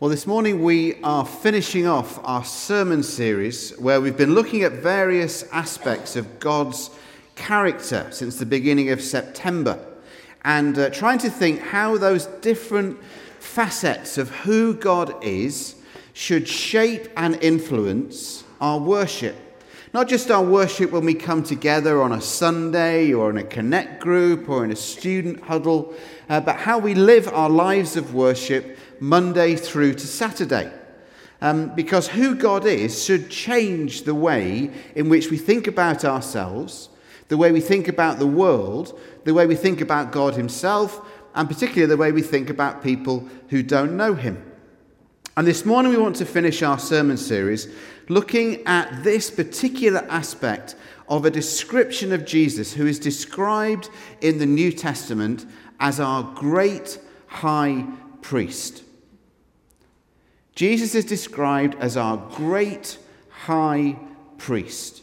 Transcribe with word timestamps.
Well, 0.00 0.08
this 0.08 0.26
morning 0.26 0.62
we 0.62 0.94
are 1.02 1.26
finishing 1.26 1.86
off 1.86 2.18
our 2.24 2.42
sermon 2.42 3.02
series 3.02 3.78
where 3.78 4.00
we've 4.00 4.16
been 4.16 4.34
looking 4.34 4.62
at 4.62 4.72
various 4.72 5.42
aspects 5.52 6.16
of 6.16 6.40
God's 6.40 6.88
character 7.36 8.08
since 8.10 8.38
the 8.38 8.46
beginning 8.46 8.88
of 8.92 9.02
September 9.02 9.78
and 10.42 10.78
uh, 10.78 10.88
trying 10.88 11.18
to 11.18 11.28
think 11.28 11.60
how 11.60 11.98
those 11.98 12.24
different 12.40 12.98
facets 13.40 14.16
of 14.16 14.30
who 14.30 14.72
God 14.72 15.22
is 15.22 15.74
should 16.14 16.48
shape 16.48 17.08
and 17.14 17.36
influence 17.42 18.42
our 18.58 18.78
worship. 18.78 19.36
Not 19.92 20.06
just 20.06 20.30
our 20.30 20.44
worship 20.44 20.92
when 20.92 21.04
we 21.04 21.14
come 21.14 21.42
together 21.42 22.00
on 22.00 22.12
a 22.12 22.20
Sunday 22.20 23.12
or 23.12 23.28
in 23.28 23.38
a 23.38 23.42
connect 23.42 24.00
group 24.00 24.48
or 24.48 24.64
in 24.64 24.70
a 24.70 24.76
student 24.76 25.42
huddle, 25.42 25.92
uh, 26.28 26.40
but 26.40 26.56
how 26.56 26.78
we 26.78 26.94
live 26.94 27.26
our 27.26 27.50
lives 27.50 27.96
of 27.96 28.14
worship 28.14 28.78
Monday 29.00 29.56
through 29.56 29.94
to 29.94 30.06
Saturday. 30.06 30.70
Um, 31.40 31.74
because 31.74 32.06
who 32.06 32.36
God 32.36 32.66
is 32.66 33.02
should 33.02 33.30
change 33.30 34.02
the 34.02 34.14
way 34.14 34.70
in 34.94 35.08
which 35.08 35.28
we 35.28 35.38
think 35.38 35.66
about 35.66 36.04
ourselves, 36.04 36.88
the 37.26 37.36
way 37.36 37.50
we 37.50 37.60
think 37.60 37.88
about 37.88 38.20
the 38.20 38.26
world, 38.28 38.96
the 39.24 39.34
way 39.34 39.46
we 39.46 39.56
think 39.56 39.80
about 39.80 40.12
God 40.12 40.34
Himself, 40.34 41.04
and 41.34 41.48
particularly 41.48 41.86
the 41.86 41.96
way 41.96 42.12
we 42.12 42.22
think 42.22 42.48
about 42.48 42.84
people 42.84 43.26
who 43.48 43.64
don't 43.64 43.96
know 43.96 44.14
Him. 44.14 44.49
And 45.40 45.48
this 45.48 45.64
morning 45.64 45.90
we 45.90 45.96
want 45.96 46.16
to 46.16 46.26
finish 46.26 46.62
our 46.62 46.78
sermon 46.78 47.16
series 47.16 47.66
looking 48.10 48.62
at 48.66 49.02
this 49.02 49.30
particular 49.30 50.06
aspect 50.10 50.76
of 51.08 51.24
a 51.24 51.30
description 51.30 52.12
of 52.12 52.26
Jesus 52.26 52.74
who 52.74 52.86
is 52.86 52.98
described 52.98 53.88
in 54.20 54.36
the 54.36 54.44
New 54.44 54.70
Testament 54.70 55.46
as 55.80 55.98
our 55.98 56.24
great 56.34 56.98
high 57.26 57.86
priest. 58.20 58.82
Jesus 60.54 60.94
is 60.94 61.06
described 61.06 61.74
as 61.76 61.96
our 61.96 62.18
great 62.18 62.98
high 63.30 63.96
priest. 64.36 65.02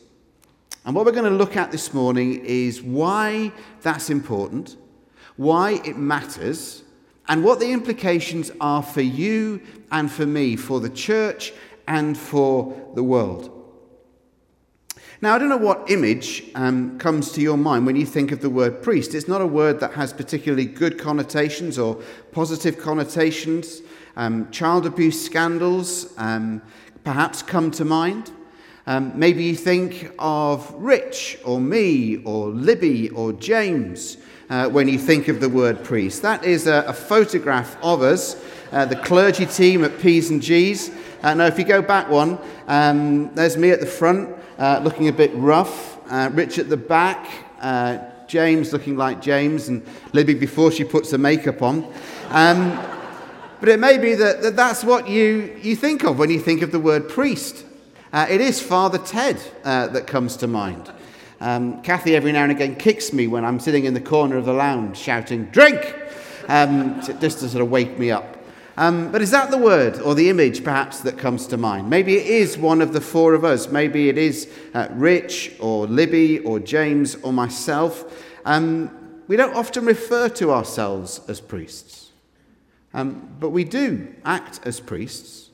And 0.86 0.94
what 0.94 1.08
we're 1.08 1.14
going 1.14 1.32
to 1.32 1.36
look 1.36 1.58
at 1.58 1.72
this 1.72 1.96
morning 1.96 2.46
is 2.46 2.80
why 2.80 3.52
that's 3.82 4.12
important, 4.12 4.76
why 5.36 5.82
it 5.84 5.98
matters, 5.98 6.84
and 7.28 7.44
what 7.44 7.60
the 7.60 7.72
implications 7.72 8.52
are 8.62 8.82
for 8.82 9.02
you 9.02 9.62
and 9.92 10.12
for 10.12 10.26
me, 10.26 10.56
for 10.56 10.80
the 10.80 10.90
church 10.90 11.54
and 11.88 12.18
for 12.18 12.92
the 12.96 13.04
world. 13.04 13.54
Now, 15.20 15.34
I 15.34 15.40
don't 15.40 15.50
know 15.50 15.58
what 15.58 15.90
image 15.90 16.44
um, 16.54 17.00
comes 17.00 17.32
to 17.32 17.42
your 17.42 17.58
mind 17.58 17.88
when 17.88 17.96
you 17.96 18.06
think 18.06 18.32
of 18.32 18.42
the 18.42 18.52
word 18.52 18.84
priest. 18.84 19.16
It's 19.16 19.28
not 19.28 19.42
a 19.42 19.48
word 19.48 19.80
that 19.80 19.94
has 19.94 20.14
particularly 20.14 20.66
good 20.66 21.00
connotations 21.00 21.80
or 21.80 21.96
positive 22.32 22.78
connotations. 22.78 23.82
Um, 24.16 24.52
child 24.52 24.86
abuse 24.86 25.24
scandals 25.24 26.14
um, 26.20 26.62
perhaps 27.04 27.42
come 27.42 27.72
to 27.72 27.84
mind. 27.84 28.32
Um, 28.86 29.18
maybe 29.18 29.44
you 29.44 29.56
think 29.56 30.12
of 30.20 30.72
Rich 30.76 31.40
or 31.44 31.60
me 31.60 32.18
or 32.24 32.50
Libby 32.50 33.10
or 33.10 33.34
James 33.34 34.18
uh, 34.50 34.70
when 34.70 34.88
you 34.88 34.98
think 34.98 35.28
of 35.28 35.40
the 35.40 35.50
word 35.50 35.84
priest. 35.84 36.22
That 36.22 36.44
is 36.44 36.68
a, 36.68 36.86
a 36.88 36.94
photograph 36.94 37.78
of 37.84 38.02
us, 38.02 38.42
uh, 38.72 38.86
the 38.86 38.96
clergy 38.96 39.46
team 39.46 39.84
at 39.84 40.00
P's 40.00 40.30
and 40.30 40.42
G's. 40.42 40.92
Uh, 41.22 41.34
now, 41.34 41.46
if 41.46 41.58
you 41.58 41.66
go 41.66 41.82
back 41.82 42.10
one, 42.10 42.38
um, 42.68 43.34
there's 43.34 43.58
me 43.58 43.72
at 43.72 43.80
the 43.80 43.86
front 43.86 44.36
uh, 44.58 44.80
looking 44.84 45.08
a 45.08 45.14
bit 45.14 45.32
rough, 45.36 45.98
uh, 46.12 46.30
Rich 46.34 46.60
at 46.60 46.70
the 46.70 46.78
back, 46.78 47.28
uh, 47.60 48.00
James 48.28 48.74
looking 48.74 48.98
like 48.98 49.22
James, 49.22 49.68
and 49.68 49.86
Libby 50.14 50.34
before 50.34 50.72
she 50.72 50.84
puts 50.84 51.12
the 51.12 51.18
makeup 51.18 51.62
on. 51.62 51.92
Um, 52.30 52.78
but 53.60 53.70
it 53.70 53.80
may 53.80 53.98
be 53.98 54.14
that, 54.16 54.42
that 54.44 54.56
that's 54.56 54.84
what 54.84 55.10
you, 55.10 55.58
you 55.62 55.76
think 55.76 56.04
of 56.04 56.20
when 56.20 56.30
you 56.30 56.40
think 56.40 56.62
of 56.62 56.72
the 56.72 56.80
word 56.80 57.10
priest. 57.10 57.66
It 58.14 58.42
is 58.42 58.60
Father 58.60 58.98
Ted 58.98 59.40
that 59.64 60.08
comes 60.08 60.38
to 60.38 60.48
mind. 60.48 60.92
Um, 61.40 61.82
Kathy 61.82 62.16
every 62.16 62.32
now 62.32 62.44
and 62.44 62.52
again 62.52 62.76
kicks 62.76 63.14
me 63.14 63.28
when 63.28 63.46
I'm 63.46 63.60
sitting 63.60 63.86
in 63.86 63.94
the 63.94 64.02
corner 64.02 64.38
of 64.38 64.46
the 64.46 64.54
lounge 64.54 64.98
shouting, 64.98 65.46
Drink! 65.46 65.96
Um, 66.48 67.02
just 67.20 67.40
to 67.40 67.50
sort 67.50 67.62
of 67.62 67.70
wake 67.70 68.00
me 68.00 68.10
up. 68.10 68.38
Um, 68.78 69.12
but 69.12 69.24
is 69.24 69.32
that 69.32 69.50
the 69.50 69.58
word 69.58 70.00
or 70.00 70.14
the 70.14 70.30
image 70.30 70.64
perhaps 70.64 71.00
that 71.02 71.18
comes 71.18 71.48
to 71.48 71.58
mind? 71.58 71.90
Maybe 71.90 72.16
it 72.16 72.28
is 72.28 72.58
one 72.58 72.80
of 72.82 72.94
the 72.94 73.02
four 73.02 73.34
of 73.34 73.44
us. 73.44 73.70
Maybe 73.70 74.08
it 74.08 74.20
is 74.20 74.48
uh, 74.74 74.88
Rich 74.92 75.54
or 75.60 75.88
Libby 75.88 76.40
or 76.40 76.60
James 76.60 77.16
or 77.16 77.34
myself. 77.34 78.24
Um, 78.46 79.22
we 79.28 79.36
don't 79.36 79.56
often 79.56 79.84
refer 79.84 80.30
to 80.30 80.52
ourselves 80.52 81.22
as 81.28 81.42
priests. 81.42 82.12
Um, 82.94 83.36
but 83.40 83.50
we 83.50 83.64
do 83.64 84.14
act 84.24 84.60
as 84.64 84.80
priests. 84.80 85.47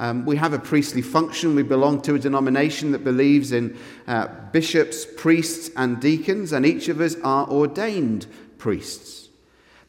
Um, 0.00 0.24
we 0.24 0.36
have 0.36 0.54
a 0.54 0.58
priestly 0.58 1.02
function. 1.02 1.54
We 1.54 1.62
belong 1.62 2.00
to 2.02 2.14
a 2.14 2.18
denomination 2.18 2.90
that 2.92 3.04
believes 3.04 3.52
in 3.52 3.78
uh, 4.06 4.28
bishops, 4.50 5.04
priests, 5.04 5.70
and 5.76 6.00
deacons, 6.00 6.52
and 6.52 6.64
each 6.64 6.88
of 6.88 7.02
us 7.02 7.16
are 7.22 7.46
ordained 7.46 8.26
priests. 8.56 9.28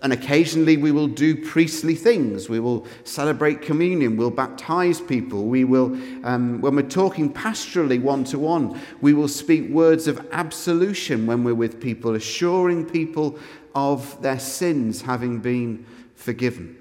And 0.02 0.12
occasionally 0.12 0.76
we 0.76 0.92
will 0.92 1.08
do 1.08 1.46
priestly 1.48 1.96
things. 1.96 2.50
We 2.50 2.60
will 2.60 2.86
celebrate 3.06 3.62
communion. 3.62 4.18
We'll 4.18 4.32
baptize 4.32 5.00
people. 5.00 5.46
We 5.46 5.64
will, 5.64 5.98
um, 6.26 6.60
when 6.60 6.76
we're 6.76 6.82
talking 6.82 7.32
pastorally 7.32 8.02
one 8.02 8.26
to 8.26 8.40
one, 8.40 8.82
we 9.00 9.14
will 9.14 9.30
speak 9.30 9.70
words 9.70 10.08
of 10.08 10.28
absolution 10.34 11.26
when 11.26 11.46
we're 11.46 11.56
with 11.56 11.80
people, 11.80 12.16
assuring 12.16 12.86
people 12.86 13.40
of 13.76 14.22
their 14.22 14.40
sins 14.40 15.04
having 15.04 15.40
been 15.40 15.86
forgiven. 16.16 16.81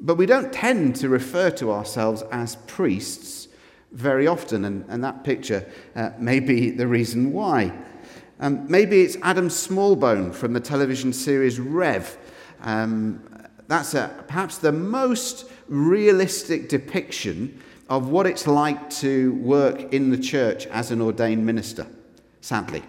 But 0.00 0.16
we 0.16 0.26
don't 0.26 0.52
tend 0.52 0.96
to 0.96 1.08
refer 1.08 1.50
to 1.52 1.70
ourselves 1.72 2.22
as 2.32 2.56
priests 2.66 3.48
very 3.92 4.26
often, 4.26 4.64
and, 4.64 4.84
and 4.88 5.04
that 5.04 5.24
picture 5.24 5.66
uh, 5.94 6.10
may 6.18 6.40
be 6.40 6.70
the 6.70 6.86
reason 6.86 7.32
why. 7.32 7.72
Um, 8.38 8.70
maybe 8.70 9.02
it's 9.02 9.16
Adam 9.22 9.48
Smallbone 9.48 10.34
from 10.34 10.54
the 10.54 10.60
television 10.60 11.12
series 11.12 11.60
Rev. 11.60 12.16
Um, 12.62 13.22
that's 13.68 13.94
a, 13.94 14.24
perhaps 14.26 14.58
the 14.58 14.72
most 14.72 15.50
realistic 15.68 16.68
depiction 16.68 17.62
of 17.90 18.08
what 18.08 18.26
it's 18.26 18.46
like 18.46 18.88
to 18.90 19.34
work 19.34 19.92
in 19.92 20.10
the 20.10 20.18
church 20.18 20.66
as 20.68 20.90
an 20.90 21.02
ordained 21.02 21.44
minister, 21.44 21.86
sadly. 22.40 22.82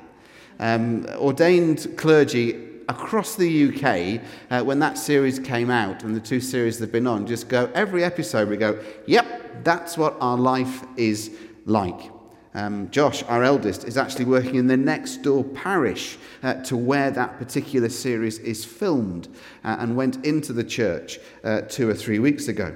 Um, 0.59 1.07
ordained 1.15 1.97
clergy 1.97 2.70
across 2.91 3.35
the 3.35 3.69
UK, 3.69 4.21
uh, 4.49 4.63
when 4.63 4.79
that 4.79 4.97
series 4.97 5.39
came 5.39 5.69
out 5.69 6.03
and 6.03 6.15
the 6.15 6.19
two 6.19 6.41
series 6.41 6.77
they've 6.77 6.91
been 6.91 7.07
on, 7.07 7.25
just 7.25 7.47
go, 7.47 7.71
every 7.73 8.03
episode 8.03 8.49
we 8.49 8.57
go, 8.57 8.77
yep, 9.07 9.63
that's 9.63 9.97
what 9.97 10.15
our 10.19 10.37
life 10.37 10.83
is 10.97 11.31
like. 11.65 12.11
Um, 12.53 12.89
Josh, 12.91 13.23
our 13.23 13.43
eldest, 13.45 13.85
is 13.85 13.97
actually 13.97 14.25
working 14.25 14.55
in 14.55 14.67
the 14.67 14.75
next 14.75 15.17
door 15.17 15.43
parish 15.43 16.17
uh, 16.43 16.55
to 16.63 16.75
where 16.75 17.09
that 17.11 17.37
particular 17.37 17.87
series 17.87 18.39
is 18.39 18.65
filmed 18.65 19.29
uh, 19.63 19.77
and 19.79 19.95
went 19.95 20.25
into 20.25 20.51
the 20.51 20.63
church 20.63 21.19
uh, 21.45 21.61
two 21.61 21.89
or 21.89 21.93
three 21.93 22.19
weeks 22.19 22.49
ago. 22.49 22.75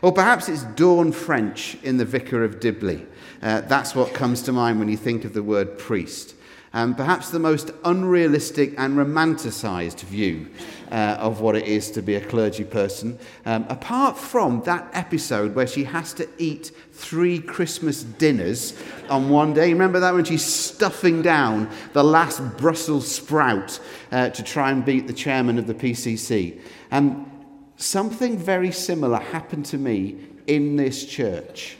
Or 0.00 0.12
perhaps 0.12 0.48
it's 0.48 0.64
Dawn 0.64 1.12
French 1.12 1.76
in 1.82 1.98
The 1.98 2.06
Vicar 2.06 2.42
of 2.42 2.58
Dibley. 2.58 3.06
Uh, 3.42 3.60
that's 3.60 3.94
what 3.94 4.14
comes 4.14 4.40
to 4.42 4.52
mind 4.52 4.78
when 4.78 4.88
you 4.88 4.96
think 4.96 5.24
of 5.26 5.34
the 5.34 5.42
word 5.42 5.78
priest 5.78 6.34
um, 6.74 6.94
perhaps 6.94 7.30
the 7.30 7.38
most 7.38 7.70
unrealistic 7.84 8.74
and 8.78 8.96
romanticized 8.96 10.00
view 10.00 10.48
uh, 10.90 11.16
of 11.18 11.40
what 11.40 11.56
it 11.56 11.66
is 11.66 11.90
to 11.90 12.02
be 12.02 12.14
a 12.14 12.20
clergy 12.20 12.64
person, 12.64 13.18
um, 13.46 13.64
apart 13.68 14.16
from 14.16 14.62
that 14.62 14.88
episode 14.92 15.54
where 15.54 15.66
she 15.66 15.84
has 15.84 16.12
to 16.12 16.28
eat 16.38 16.70
three 16.92 17.38
Christmas 17.38 18.02
dinners 18.02 18.78
on 19.08 19.30
one 19.30 19.54
day. 19.54 19.72
Remember 19.72 20.00
that 20.00 20.14
when 20.14 20.24
she's 20.24 20.44
stuffing 20.44 21.22
down 21.22 21.70
the 21.92 22.04
last 22.04 22.40
Brussels 22.58 23.10
sprout 23.10 23.80
uh, 24.10 24.28
to 24.30 24.42
try 24.42 24.70
and 24.70 24.84
beat 24.84 25.06
the 25.06 25.12
chairman 25.12 25.58
of 25.58 25.66
the 25.66 25.74
PCC? 25.74 26.60
Um, 26.90 27.30
something 27.76 28.36
very 28.36 28.70
similar 28.70 29.18
happened 29.18 29.66
to 29.66 29.78
me 29.78 30.18
in 30.46 30.76
this 30.76 31.06
church. 31.06 31.76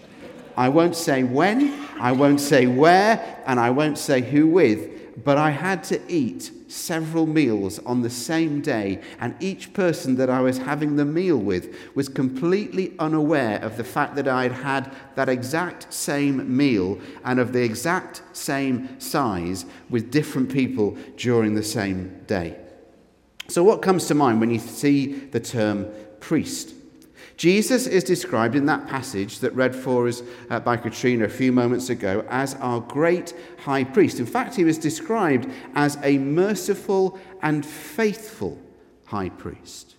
I 0.56 0.68
won't 0.68 0.96
say 0.96 1.22
when, 1.22 1.81
I 2.02 2.10
won't 2.10 2.40
say 2.40 2.66
where, 2.66 3.42
and 3.46 3.60
I 3.60 3.70
won't 3.70 3.96
say 3.96 4.22
who 4.22 4.48
with, 4.48 5.24
but 5.24 5.38
I 5.38 5.50
had 5.50 5.84
to 5.84 6.00
eat 6.12 6.50
several 6.66 7.26
meals 7.26 7.78
on 7.80 8.02
the 8.02 8.10
same 8.10 8.60
day, 8.60 9.00
and 9.20 9.36
each 9.38 9.72
person 9.72 10.16
that 10.16 10.28
I 10.28 10.40
was 10.40 10.58
having 10.58 10.96
the 10.96 11.04
meal 11.04 11.36
with 11.36 11.72
was 11.94 12.08
completely 12.08 12.92
unaware 12.98 13.62
of 13.62 13.76
the 13.76 13.84
fact 13.84 14.16
that 14.16 14.26
I'd 14.26 14.50
had 14.50 14.92
that 15.14 15.28
exact 15.28 15.92
same 15.92 16.56
meal 16.56 16.98
and 17.24 17.38
of 17.38 17.52
the 17.52 17.62
exact 17.62 18.22
same 18.32 18.98
size 18.98 19.64
with 19.88 20.10
different 20.10 20.50
people 20.50 20.96
during 21.16 21.54
the 21.54 21.62
same 21.62 22.24
day. 22.26 22.58
So, 23.46 23.62
what 23.62 23.80
comes 23.80 24.06
to 24.06 24.16
mind 24.16 24.40
when 24.40 24.50
you 24.50 24.58
see 24.58 25.06
the 25.06 25.40
term 25.40 25.86
priest? 26.18 26.74
Jesus 27.36 27.86
is 27.86 28.04
described 28.04 28.54
in 28.54 28.66
that 28.66 28.86
passage 28.86 29.38
that 29.40 29.54
read 29.54 29.74
for 29.74 30.06
us 30.06 30.22
uh, 30.50 30.60
by 30.60 30.76
Katrina 30.76 31.24
a 31.24 31.28
few 31.28 31.52
moments 31.52 31.90
ago 31.90 32.24
as 32.28 32.54
our 32.56 32.80
great 32.80 33.34
high 33.58 33.84
priest. 33.84 34.20
In 34.20 34.26
fact, 34.26 34.54
he 34.54 34.64
was 34.64 34.78
described 34.78 35.50
as 35.74 35.98
a 36.02 36.18
merciful 36.18 37.18
and 37.42 37.64
faithful 37.64 38.58
high 39.06 39.30
priest. 39.30 39.96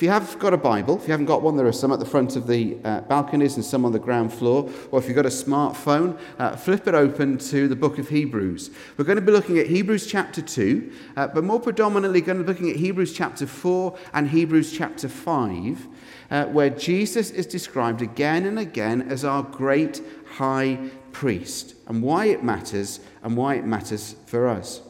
If 0.00 0.04
you 0.04 0.08
have 0.12 0.38
got 0.38 0.54
a 0.54 0.56
Bible, 0.56 0.96
if 0.96 1.02
you 1.02 1.10
haven't 1.10 1.26
got 1.26 1.42
one, 1.42 1.58
there 1.58 1.66
are 1.66 1.72
some 1.72 1.92
at 1.92 1.98
the 1.98 2.06
front 2.06 2.34
of 2.34 2.46
the 2.46 2.78
uh, 2.84 3.02
balconies 3.02 3.56
and 3.56 3.62
some 3.62 3.84
on 3.84 3.92
the 3.92 3.98
ground 3.98 4.32
floor. 4.32 4.66
Or 4.90 4.98
if 4.98 5.06
you've 5.06 5.14
got 5.14 5.26
a 5.26 5.28
smartphone, 5.28 6.18
uh, 6.38 6.56
flip 6.56 6.88
it 6.88 6.94
open 6.94 7.36
to 7.36 7.68
the 7.68 7.76
book 7.76 7.98
of 7.98 8.08
Hebrews. 8.08 8.70
We're 8.96 9.04
going 9.04 9.16
to 9.16 9.22
be 9.22 9.30
looking 9.30 9.58
at 9.58 9.66
Hebrews 9.66 10.06
chapter 10.06 10.40
2, 10.40 10.92
uh, 11.18 11.26
but 11.26 11.44
more 11.44 11.60
predominantly 11.60 12.22
going 12.22 12.38
to 12.38 12.44
be 12.44 12.48
looking 12.48 12.70
at 12.70 12.76
Hebrews 12.76 13.12
chapter 13.12 13.46
4 13.46 13.94
and 14.14 14.30
Hebrews 14.30 14.72
chapter 14.72 15.06
5, 15.06 15.86
uh, 16.30 16.44
where 16.46 16.70
Jesus 16.70 17.30
is 17.30 17.44
described 17.44 18.00
again 18.00 18.46
and 18.46 18.58
again 18.58 19.02
as 19.02 19.22
our 19.22 19.42
great 19.42 20.00
high 20.36 20.78
priest 21.12 21.74
and 21.88 22.02
why 22.02 22.24
it 22.24 22.42
matters 22.42 23.00
and 23.22 23.36
why 23.36 23.56
it 23.56 23.66
matters 23.66 24.16
for 24.24 24.48
us. 24.48 24.80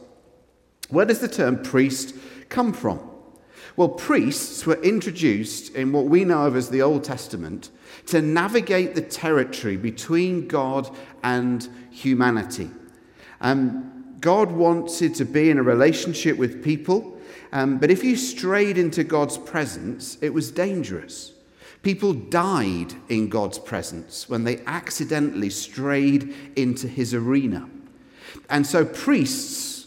Where 0.87 1.05
does 1.05 1.19
the 1.19 1.27
term 1.27 1.61
priest 1.61 2.15
come 2.47 2.71
from? 2.71 3.10
Well, 3.77 3.89
priests 3.89 4.65
were 4.65 4.81
introduced 4.81 5.75
in 5.75 5.91
what 5.91 6.05
we 6.05 6.25
know 6.25 6.45
of 6.45 6.55
as 6.55 6.69
the 6.69 6.81
Old 6.81 7.03
Testament 7.03 7.69
to 8.07 8.21
navigate 8.21 8.95
the 8.95 9.01
territory 9.01 9.77
between 9.77 10.47
God 10.47 10.93
and 11.23 11.67
humanity. 11.89 12.69
Um, 13.39 14.15
God 14.19 14.51
wanted 14.51 15.15
to 15.15 15.25
be 15.25 15.49
in 15.49 15.57
a 15.57 15.63
relationship 15.63 16.37
with 16.37 16.63
people, 16.63 17.17
um, 17.53 17.77
but 17.77 17.89
if 17.89 18.03
you 18.03 18.15
strayed 18.15 18.77
into 18.77 19.03
God's 19.03 19.37
presence, 19.37 20.17
it 20.21 20.33
was 20.33 20.51
dangerous. 20.51 21.33
People 21.81 22.13
died 22.13 22.93
in 23.09 23.29
God's 23.29 23.57
presence 23.57 24.29
when 24.29 24.43
they 24.43 24.59
accidentally 24.67 25.49
strayed 25.49 26.35
into 26.55 26.87
his 26.87 27.13
arena. 27.13 27.67
And 28.49 28.67
so 28.67 28.85
priests 28.85 29.80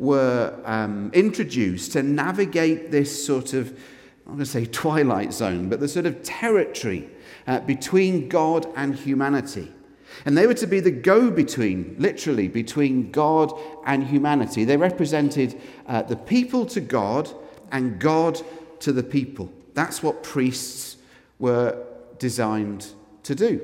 were 0.00 0.58
um, 0.64 1.10
introduced 1.12 1.92
to 1.92 2.02
navigate 2.02 2.90
this 2.90 3.24
sort 3.24 3.52
of, 3.52 3.68
I'm 4.26 4.32
going 4.32 4.38
to 4.38 4.46
say 4.46 4.64
twilight 4.64 5.34
zone, 5.34 5.68
but 5.68 5.78
the 5.78 5.88
sort 5.88 6.06
of 6.06 6.22
territory 6.22 7.10
uh, 7.46 7.60
between 7.60 8.28
God 8.28 8.66
and 8.76 8.94
humanity. 8.94 9.70
And 10.24 10.36
they 10.36 10.46
were 10.46 10.54
to 10.54 10.66
be 10.66 10.80
the 10.80 10.90
go 10.90 11.30
between, 11.30 11.96
literally, 11.98 12.48
between 12.48 13.10
God 13.10 13.52
and 13.84 14.02
humanity. 14.02 14.64
They 14.64 14.78
represented 14.78 15.60
uh, 15.86 16.02
the 16.02 16.16
people 16.16 16.64
to 16.66 16.80
God 16.80 17.30
and 17.70 18.00
God 18.00 18.40
to 18.80 18.92
the 18.92 19.02
people. 19.02 19.52
That's 19.74 20.02
what 20.02 20.22
priests 20.22 20.96
were 21.38 21.86
designed 22.18 22.86
to 23.24 23.34
do. 23.34 23.60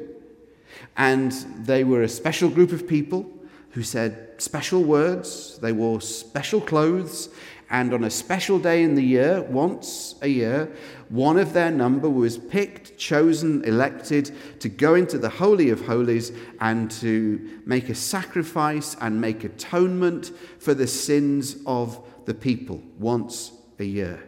And 0.98 1.32
they 1.64 1.82
were 1.82 2.02
a 2.02 2.08
special 2.08 2.50
group 2.50 2.72
of 2.72 2.86
people 2.86 3.30
who 3.70 3.82
said 3.82 4.25
special 4.38 4.82
words, 4.84 5.58
they 5.58 5.72
wore 5.72 6.00
special 6.00 6.60
clothes, 6.60 7.28
and 7.68 7.92
on 7.92 8.04
a 8.04 8.10
special 8.10 8.58
day 8.58 8.82
in 8.82 8.94
the 8.94 9.02
year, 9.02 9.42
once 9.42 10.14
a 10.22 10.28
year, 10.28 10.72
one 11.08 11.36
of 11.36 11.52
their 11.52 11.70
number 11.70 12.08
was 12.08 12.38
picked, 12.38 12.96
chosen, 12.96 13.64
elected 13.64 14.30
to 14.60 14.68
go 14.68 14.94
into 14.94 15.18
the 15.18 15.28
Holy 15.28 15.70
of 15.70 15.84
Holies 15.84 16.32
and 16.60 16.90
to 16.92 17.60
make 17.66 17.88
a 17.88 17.94
sacrifice 17.94 18.96
and 19.00 19.20
make 19.20 19.42
atonement 19.42 20.30
for 20.60 20.74
the 20.74 20.86
sins 20.86 21.56
of 21.66 22.00
the 22.24 22.34
people 22.34 22.80
once 22.98 23.52
a 23.78 23.84
year. 23.84 24.22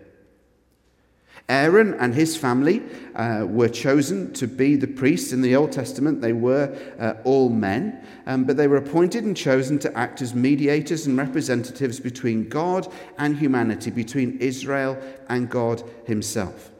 Aaron 1.49 1.95
and 1.95 2.15
his 2.15 2.37
family 2.37 2.83
uh, 3.15 3.47
were 3.49 3.71
chosen 3.71 4.33
to 4.35 4.47
be 4.47 4.77
the 4.77 4.87
priests 4.87 5.33
in 5.33 5.41
the 5.41 5.57
Old 5.57 5.73
Testament. 5.73 6.21
They 6.21 6.35
were 6.35 6.77
uh, 6.99 7.15
all 7.25 7.49
men, 7.49 8.05
um, 8.27 8.45
but 8.45 8.59
they 8.59 8.69
were 8.69 8.77
appointed 8.77 9.25
and 9.25 9.35
chosen 9.35 9.79
to 9.79 9.97
act 9.97 10.21
as 10.21 10.35
mediators 10.35 11.07
and 11.07 11.17
representatives 11.17 12.01
between 12.01 12.51
God 12.51 12.93
and 13.17 13.39
humanity, 13.39 13.91
between 13.91 14.37
Israel 14.39 14.99
and 15.31 15.49
God 15.49 15.83
Himself. 16.05 16.71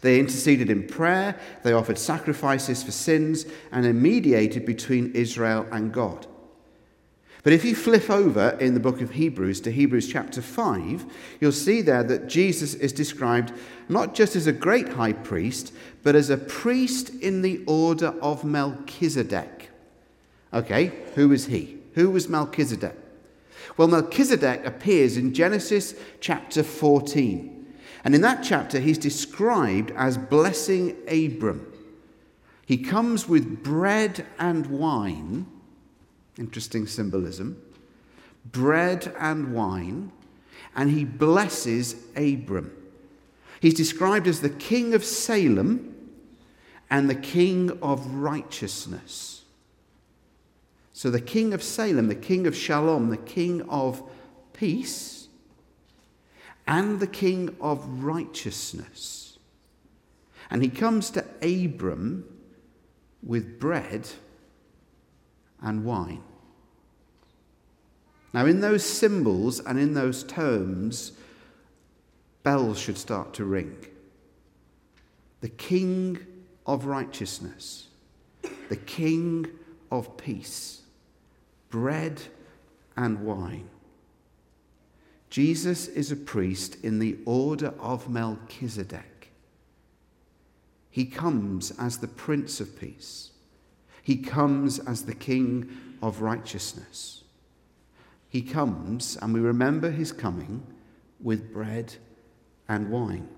They 0.00 0.20
interceded 0.20 0.70
in 0.70 0.86
prayer, 0.86 1.38
they 1.64 1.72
offered 1.72 1.98
sacrifices 1.98 2.84
for 2.84 2.92
sins, 2.92 3.46
and 3.72 3.84
they 3.84 3.92
mediated 3.92 4.64
between 4.64 5.12
Israel 5.12 5.66
and 5.72 5.92
God. 5.92 6.26
But 7.44 7.52
if 7.52 7.62
you 7.62 7.76
flip 7.76 8.08
over 8.08 8.56
in 8.58 8.72
the 8.72 8.80
book 8.80 9.02
of 9.02 9.10
Hebrews 9.10 9.60
to 9.60 9.70
Hebrews 9.70 10.08
chapter 10.08 10.40
5, 10.40 11.04
you'll 11.40 11.52
see 11.52 11.82
there 11.82 12.02
that 12.02 12.26
Jesus 12.26 12.72
is 12.72 12.90
described 12.90 13.52
not 13.86 14.14
just 14.14 14.34
as 14.34 14.46
a 14.46 14.52
great 14.52 14.88
high 14.88 15.12
priest, 15.12 15.74
but 16.02 16.16
as 16.16 16.30
a 16.30 16.38
priest 16.38 17.10
in 17.10 17.42
the 17.42 17.62
order 17.66 18.14
of 18.22 18.44
Melchizedek. 18.44 19.68
Okay, 20.54 20.90
who 21.16 21.28
was 21.28 21.44
he? 21.44 21.76
Who 21.92 22.10
was 22.10 22.30
Melchizedek? 22.30 22.96
Well, 23.76 23.88
Melchizedek 23.88 24.64
appears 24.64 25.18
in 25.18 25.34
Genesis 25.34 25.94
chapter 26.20 26.62
14. 26.62 27.74
And 28.04 28.14
in 28.14 28.22
that 28.22 28.42
chapter, 28.42 28.80
he's 28.80 28.98
described 28.98 29.90
as 29.96 30.16
blessing 30.16 30.96
Abram. 31.08 31.70
He 32.64 32.78
comes 32.78 33.28
with 33.28 33.62
bread 33.62 34.24
and 34.38 34.66
wine 34.66 35.46
Interesting 36.38 36.86
symbolism. 36.86 37.60
Bread 38.44 39.14
and 39.18 39.54
wine, 39.54 40.12
and 40.74 40.90
he 40.90 41.04
blesses 41.04 41.96
Abram. 42.16 42.72
He's 43.60 43.74
described 43.74 44.26
as 44.26 44.40
the 44.40 44.50
king 44.50 44.94
of 44.94 45.04
Salem 45.04 45.94
and 46.90 47.08
the 47.08 47.14
king 47.14 47.70
of 47.82 48.06
righteousness. 48.14 49.42
So, 50.92 51.10
the 51.10 51.20
king 51.20 51.54
of 51.54 51.62
Salem, 51.62 52.08
the 52.08 52.14
king 52.14 52.46
of 52.46 52.54
Shalom, 52.54 53.10
the 53.10 53.16
king 53.16 53.62
of 53.62 54.02
peace, 54.52 55.28
and 56.66 57.00
the 57.00 57.06
king 57.06 57.56
of 57.60 58.04
righteousness. 58.04 59.38
And 60.50 60.62
he 60.62 60.68
comes 60.68 61.10
to 61.10 61.24
Abram 61.42 62.24
with 63.22 63.58
bread 63.58 64.08
and 65.64 65.84
wine. 65.84 66.22
Now, 68.32 68.46
in 68.46 68.60
those 68.60 68.84
symbols 68.84 69.60
and 69.60 69.78
in 69.78 69.94
those 69.94 70.22
terms, 70.22 71.12
bells 72.42 72.78
should 72.78 72.98
start 72.98 73.34
to 73.34 73.44
ring. 73.44 73.86
The 75.40 75.48
King 75.48 76.18
of 76.66 76.86
righteousness, 76.86 77.88
the 78.68 78.76
King 78.76 79.46
of 79.90 80.16
peace, 80.16 80.82
bread 81.70 82.20
and 82.96 83.20
wine. 83.24 83.68
Jesus 85.30 85.88
is 85.88 86.12
a 86.12 86.16
priest 86.16 86.76
in 86.84 86.98
the 86.98 87.18
order 87.24 87.74
of 87.80 88.08
Melchizedek. 88.08 89.30
He 90.90 91.04
comes 91.06 91.72
as 91.78 91.98
the 91.98 92.08
Prince 92.08 92.60
of 92.60 92.78
Peace. 92.78 93.30
He 94.04 94.18
comes 94.18 94.78
as 94.78 95.06
the 95.06 95.14
King 95.14 95.96
of 96.02 96.20
righteousness. 96.20 97.24
He 98.28 98.42
comes, 98.42 99.16
and 99.20 99.32
we 99.32 99.40
remember 99.40 99.90
his 99.90 100.12
coming 100.12 100.66
with 101.20 101.52
bread 101.52 101.94
and 102.68 102.90
wine. 102.90 103.28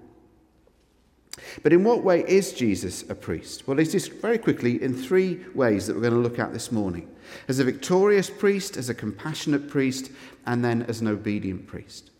But 1.62 1.72
in 1.72 1.84
what 1.84 2.02
way 2.02 2.24
is 2.26 2.52
Jesus 2.52 3.08
a 3.08 3.14
priest? 3.14 3.68
Well, 3.68 3.78
it 3.78 3.94
is 3.94 4.08
very 4.08 4.38
quickly 4.38 4.82
in 4.82 4.94
three 4.94 5.44
ways 5.54 5.86
that 5.86 5.94
we're 5.94 6.02
going 6.02 6.14
to 6.14 6.18
look 6.18 6.38
at 6.38 6.52
this 6.52 6.72
morning 6.72 7.14
as 7.46 7.58
a 7.58 7.64
victorious 7.64 8.30
priest, 8.30 8.76
as 8.76 8.88
a 8.88 8.94
compassionate 8.94 9.68
priest, 9.68 10.10
and 10.46 10.64
then 10.64 10.82
as 10.84 11.00
an 11.00 11.08
obedient 11.08 11.66
priest. 11.66 12.10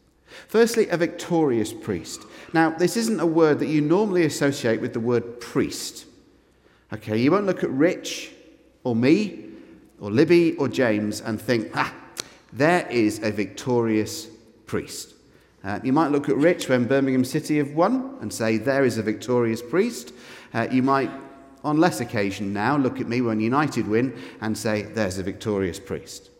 Firstly, 0.48 0.88
a 0.88 0.96
victorious 0.96 1.72
priest. 1.72 2.24
Now, 2.52 2.70
this 2.70 2.96
isn't 2.96 3.20
a 3.20 3.26
word 3.26 3.58
that 3.60 3.68
you 3.68 3.80
normally 3.80 4.24
associate 4.24 4.80
with 4.80 4.92
the 4.92 5.00
word 5.00 5.40
priest. 5.40 6.04
Okay, 6.92 7.16
you 7.16 7.30
won't 7.30 7.46
look 7.46 7.64
at 7.64 7.70
rich 7.70 8.32
or 8.86 8.94
me 8.94 9.44
or 10.00 10.12
Libby 10.12 10.54
or 10.58 10.68
James 10.68 11.20
and 11.20 11.40
think, 11.40 11.72
ah, 11.74 11.92
there 12.52 12.86
is 12.88 13.20
a 13.24 13.32
victorious 13.32 14.28
priest. 14.66 15.14
Uh, 15.64 15.80
you 15.82 15.92
might 15.92 16.12
look 16.12 16.28
at 16.28 16.36
Rich 16.36 16.68
when 16.68 16.86
Birmingham 16.86 17.24
City 17.24 17.58
have 17.58 17.72
won 17.72 18.16
and 18.20 18.32
say, 18.32 18.58
there 18.58 18.84
is 18.84 18.96
a 18.96 19.02
victorious 19.02 19.60
priest. 19.60 20.12
Uh, 20.54 20.68
you 20.70 20.84
might, 20.84 21.10
on 21.64 21.78
less 21.78 22.00
occasion 22.00 22.52
now, 22.52 22.76
look 22.76 23.00
at 23.00 23.08
me 23.08 23.20
when 23.20 23.40
United 23.40 23.88
win 23.88 24.16
and 24.40 24.56
say, 24.56 24.82
there's 24.82 25.18
a 25.18 25.24
victorious 25.24 25.80
priest. 25.80 26.30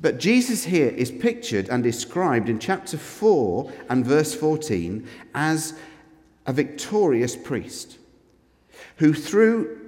But 0.00 0.20
Jesus 0.20 0.62
here 0.62 0.90
is 0.90 1.10
pictured 1.10 1.68
and 1.68 1.82
described 1.82 2.48
in 2.48 2.60
chapter 2.60 2.96
4 2.96 3.72
and 3.90 4.06
verse 4.06 4.32
14 4.32 5.08
as 5.34 5.74
a 6.46 6.52
victorious 6.52 7.34
priest 7.34 7.98
who, 8.98 9.12
through 9.12 9.81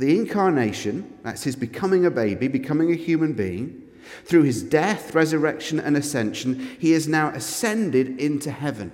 the 0.00 0.16
incarnation, 0.16 1.18
that's 1.22 1.44
his 1.44 1.56
becoming 1.56 2.06
a 2.06 2.10
baby, 2.10 2.48
becoming 2.48 2.90
a 2.90 2.96
human 2.96 3.34
being, 3.34 3.82
through 4.24 4.44
his 4.44 4.62
death, 4.62 5.14
resurrection, 5.14 5.78
and 5.78 5.94
ascension, 5.94 6.74
he 6.78 6.94
is 6.94 7.06
now 7.06 7.28
ascended 7.28 8.18
into 8.18 8.50
heaven. 8.50 8.92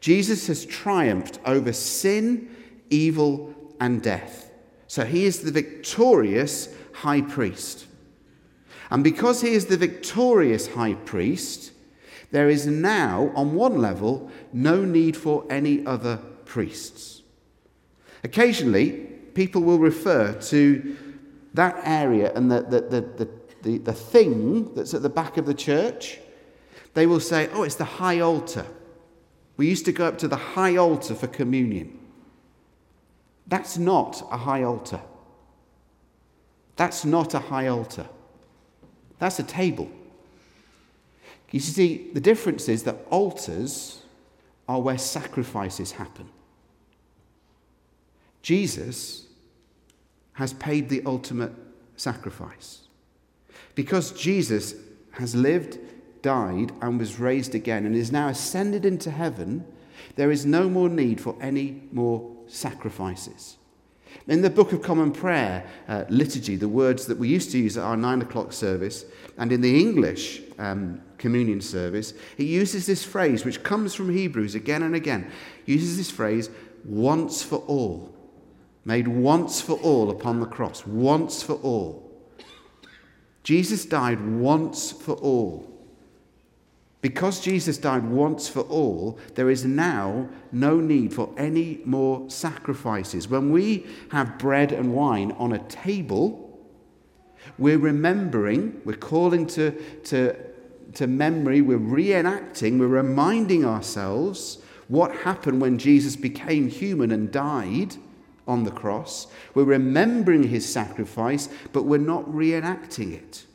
Jesus 0.00 0.48
has 0.48 0.66
triumphed 0.66 1.38
over 1.46 1.72
sin, 1.72 2.54
evil, 2.90 3.54
and 3.80 4.02
death. 4.02 4.50
So 4.86 5.06
he 5.06 5.24
is 5.24 5.40
the 5.40 5.50
victorious 5.50 6.68
high 6.92 7.22
priest. 7.22 7.86
And 8.90 9.02
because 9.02 9.40
he 9.40 9.54
is 9.54 9.66
the 9.66 9.78
victorious 9.78 10.66
high 10.74 10.94
priest, 10.94 11.72
there 12.32 12.50
is 12.50 12.66
now, 12.66 13.32
on 13.34 13.54
one 13.54 13.78
level, 13.78 14.30
no 14.52 14.84
need 14.84 15.16
for 15.16 15.46
any 15.48 15.86
other 15.86 16.18
priests. 16.44 17.22
Occasionally, 18.22 19.11
people 19.34 19.62
will 19.62 19.78
refer 19.78 20.32
to 20.32 20.96
that 21.54 21.80
area 21.84 22.32
and 22.34 22.50
the, 22.50 22.62
the, 22.62 22.80
the, 22.80 23.28
the, 23.62 23.78
the, 23.78 23.92
thing 23.92 24.74
that's 24.74 24.94
at 24.94 25.02
the 25.02 25.08
back 25.08 25.36
of 25.36 25.46
the 25.46 25.54
church. 25.54 26.18
They 26.94 27.06
will 27.06 27.20
say, 27.20 27.48
oh, 27.52 27.62
it's 27.62 27.76
the 27.76 27.84
high 27.84 28.20
altar. 28.20 28.66
We 29.56 29.68
used 29.68 29.84
to 29.86 29.92
go 29.92 30.06
up 30.06 30.18
to 30.18 30.28
the 30.28 30.36
high 30.36 30.76
altar 30.76 31.14
for 31.14 31.26
communion. 31.26 31.98
That's 33.46 33.78
not 33.78 34.26
a 34.30 34.36
high 34.36 34.62
altar. 34.62 35.00
That's 36.76 37.04
not 37.04 37.34
a 37.34 37.38
high 37.38 37.68
altar. 37.68 38.06
That's 39.18 39.38
a 39.38 39.44
table. 39.44 39.90
You 41.50 41.60
see, 41.60 42.10
the 42.12 42.20
difference 42.20 42.68
is 42.68 42.84
that 42.84 42.96
altars 43.10 44.02
are 44.68 44.80
where 44.80 44.98
sacrifices 44.98 45.92
happen. 45.92 46.28
Jesus 48.42 49.26
has 50.34 50.52
paid 50.54 50.88
the 50.88 51.02
ultimate 51.06 51.52
sacrifice. 51.96 52.82
Because 53.74 54.12
Jesus 54.12 54.74
has 55.12 55.34
lived, 55.34 55.78
died, 56.22 56.72
and 56.80 56.98
was 56.98 57.20
raised 57.20 57.54
again, 57.54 57.86
and 57.86 57.94
is 57.94 58.12
now 58.12 58.28
ascended 58.28 58.84
into 58.84 59.10
heaven, 59.10 59.64
there 60.16 60.30
is 60.30 60.44
no 60.44 60.68
more 60.68 60.88
need 60.88 61.20
for 61.20 61.36
any 61.40 61.82
more 61.92 62.30
sacrifices. 62.46 63.56
In 64.28 64.42
the 64.42 64.50
Book 64.50 64.72
of 64.72 64.82
Common 64.82 65.10
Prayer 65.12 65.66
uh, 65.88 66.04
liturgy, 66.08 66.56
the 66.56 66.68
words 66.68 67.06
that 67.06 67.18
we 67.18 67.28
used 67.28 67.50
to 67.52 67.58
use 67.58 67.76
at 67.76 67.84
our 67.84 67.96
nine 67.96 68.22
o'clock 68.22 68.52
service, 68.52 69.04
and 69.38 69.52
in 69.52 69.60
the 69.60 69.80
English 69.80 70.42
um, 70.58 71.00
communion 71.18 71.60
service, 71.60 72.14
he 72.36 72.44
uses 72.44 72.86
this 72.86 73.04
phrase, 73.04 73.44
which 73.44 73.62
comes 73.62 73.94
from 73.94 74.14
Hebrews 74.14 74.54
again 74.54 74.82
and 74.82 74.94
again, 74.94 75.30
uses 75.66 75.96
this 75.96 76.10
phrase, 76.10 76.50
once 76.84 77.42
for 77.42 77.58
all. 77.60 78.14
Made 78.84 79.06
once 79.06 79.60
for 79.60 79.74
all 79.74 80.10
upon 80.10 80.40
the 80.40 80.46
cross, 80.46 80.86
once 80.86 81.42
for 81.42 81.54
all. 81.54 82.10
Jesus 83.44 83.84
died 83.84 84.20
once 84.20 84.92
for 84.92 85.14
all. 85.14 85.68
Because 87.00 87.40
Jesus 87.40 87.78
died 87.78 88.04
once 88.04 88.48
for 88.48 88.60
all, 88.60 89.18
there 89.34 89.50
is 89.50 89.64
now 89.64 90.28
no 90.52 90.78
need 90.78 91.12
for 91.12 91.34
any 91.36 91.80
more 91.84 92.30
sacrifices. 92.30 93.26
When 93.26 93.50
we 93.50 93.86
have 94.10 94.38
bread 94.38 94.70
and 94.70 94.94
wine 94.94 95.32
on 95.32 95.52
a 95.52 95.58
table, 95.64 96.60
we're 97.58 97.78
remembering, 97.78 98.80
we're 98.84 98.96
calling 98.96 99.48
to, 99.48 99.72
to, 100.04 100.36
to 100.94 101.06
memory, 101.08 101.60
we're 101.60 101.78
reenacting, 101.78 102.78
we're 102.78 102.86
reminding 102.86 103.64
ourselves 103.64 104.58
what 104.86 105.12
happened 105.16 105.60
when 105.60 105.78
Jesus 105.78 106.14
became 106.14 106.68
human 106.68 107.10
and 107.10 107.32
died 107.32 107.96
on 108.52 108.64
the 108.64 108.70
cross. 108.70 109.26
We're 109.54 109.64
remembering 109.64 110.44
his 110.44 110.70
sacrifice, 110.70 111.48
but 111.72 111.84
we're 111.84 111.98
not 111.98 112.26
reenacting 112.26 113.14
it. 113.14 113.46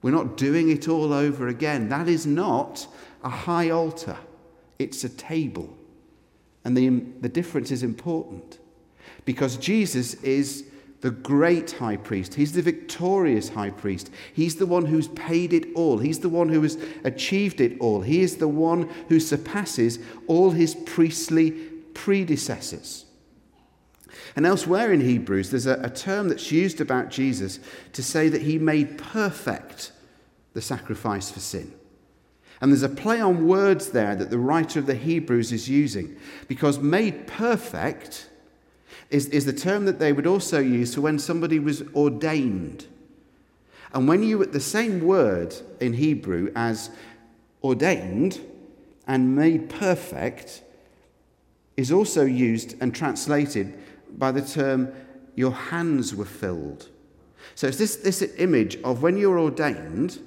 We're 0.00 0.12
not 0.12 0.36
doing 0.36 0.70
it 0.70 0.88
all 0.88 1.12
over 1.12 1.48
again. 1.48 1.90
That 1.90 2.08
is 2.08 2.26
not 2.26 2.86
a 3.22 3.28
high 3.28 3.70
altar, 3.70 4.16
it's 4.78 5.04
a 5.04 5.08
table. 5.08 5.76
And 6.64 6.76
the, 6.76 6.88
the 7.20 7.28
difference 7.28 7.70
is 7.70 7.82
important 7.82 8.58
because 9.24 9.56
Jesus 9.56 10.14
is 10.14 10.64
the 11.00 11.10
great 11.10 11.72
high 11.72 11.96
priest. 11.96 12.34
He's 12.34 12.52
the 12.52 12.62
victorious 12.62 13.50
high 13.50 13.70
priest. 13.70 14.10
He's 14.32 14.56
the 14.56 14.66
one 14.66 14.86
who's 14.86 15.08
paid 15.08 15.52
it 15.52 15.66
all. 15.74 15.98
He's 15.98 16.20
the 16.20 16.28
one 16.28 16.48
who 16.48 16.62
has 16.62 16.78
achieved 17.04 17.60
it 17.60 17.78
all. 17.80 18.00
He 18.00 18.22
is 18.22 18.36
the 18.36 18.48
one 18.48 18.88
who 19.08 19.20
surpasses 19.20 19.98
all 20.26 20.50
his 20.50 20.74
priestly 20.74 21.50
predecessors. 21.94 23.05
And 24.34 24.46
elsewhere 24.46 24.92
in 24.92 25.00
Hebrews, 25.00 25.50
there's 25.50 25.66
a, 25.66 25.80
a, 25.82 25.90
term 25.90 26.28
that's 26.28 26.52
used 26.52 26.80
about 26.80 27.10
Jesus 27.10 27.58
to 27.92 28.02
say 28.02 28.28
that 28.28 28.42
he 28.42 28.58
made 28.58 28.98
perfect 28.98 29.92
the 30.52 30.60
sacrifice 30.62 31.30
for 31.30 31.40
sin. 31.40 31.72
And 32.60 32.72
there's 32.72 32.82
a 32.82 32.88
play 32.88 33.20
on 33.20 33.46
words 33.46 33.90
there 33.90 34.16
that 34.16 34.30
the 34.30 34.38
writer 34.38 34.78
of 34.78 34.86
the 34.86 34.94
Hebrews 34.94 35.52
is 35.52 35.68
using 35.68 36.16
because 36.48 36.78
made 36.78 37.26
perfect 37.26 38.28
is, 39.10 39.26
is 39.28 39.44
the 39.44 39.52
term 39.52 39.84
that 39.84 39.98
they 39.98 40.12
would 40.12 40.26
also 40.26 40.60
use 40.60 40.94
for 40.94 41.02
when 41.02 41.18
somebody 41.18 41.58
was 41.58 41.82
ordained. 41.94 42.86
And 43.92 44.08
when 44.08 44.22
you, 44.22 44.44
the 44.46 44.60
same 44.60 45.00
word 45.00 45.54
in 45.80 45.94
Hebrew 45.94 46.50
as 46.56 46.90
ordained 47.62 48.40
and 49.06 49.36
made 49.36 49.68
perfect, 49.68 50.62
is 51.76 51.92
also 51.92 52.24
used 52.24 52.74
and 52.80 52.94
translated 52.94 53.78
by 54.16 54.32
the 54.32 54.42
term 54.42 54.92
your 55.34 55.52
hands 55.52 56.14
were 56.14 56.24
filled. 56.24 56.88
So 57.54 57.68
it's 57.68 57.78
this, 57.78 57.96
this 57.96 58.22
image 58.38 58.76
of 58.82 59.02
when 59.02 59.16
you're 59.16 59.38
ordained, 59.38 60.18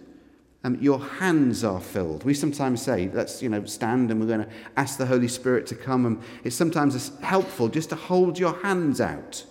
um, 0.63 0.77
your 0.81 0.99
hands 0.99 1.63
are 1.63 1.79
filled. 1.79 2.23
We 2.23 2.33
sometimes 2.33 2.81
say, 2.81 3.09
let's 3.13 3.41
you 3.41 3.49
know, 3.49 3.65
stand 3.65 4.11
and 4.11 4.19
we're 4.19 4.27
going 4.27 4.45
to 4.45 4.51
ask 4.77 4.97
the 4.97 5.05
Holy 5.05 5.27
Spirit 5.27 5.65
to 5.67 5.75
come. 5.75 6.05
And 6.05 6.21
it's 6.43 6.55
sometimes 6.55 7.17
helpful 7.19 7.69
just 7.69 7.89
to 7.89 7.95
hold 7.95 8.37
your 8.37 8.53
hands 8.61 8.99
out 8.99 9.45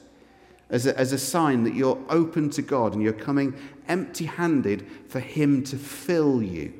as 0.71 0.87
a, 0.87 0.99
as 0.99 1.13
a 1.13 1.19
sign 1.19 1.65
that 1.65 1.75
you're 1.75 1.99
open 2.11 2.51
to 2.51 2.63
God 2.63 2.93
and 2.93 3.03
you're 3.03 3.13
coming 3.13 3.55
empty 3.89 4.27
handed 4.27 4.87
for 5.09 5.21
Him 5.21 5.65
to 5.65 5.77
fill 5.77 6.43
you. 6.43 6.73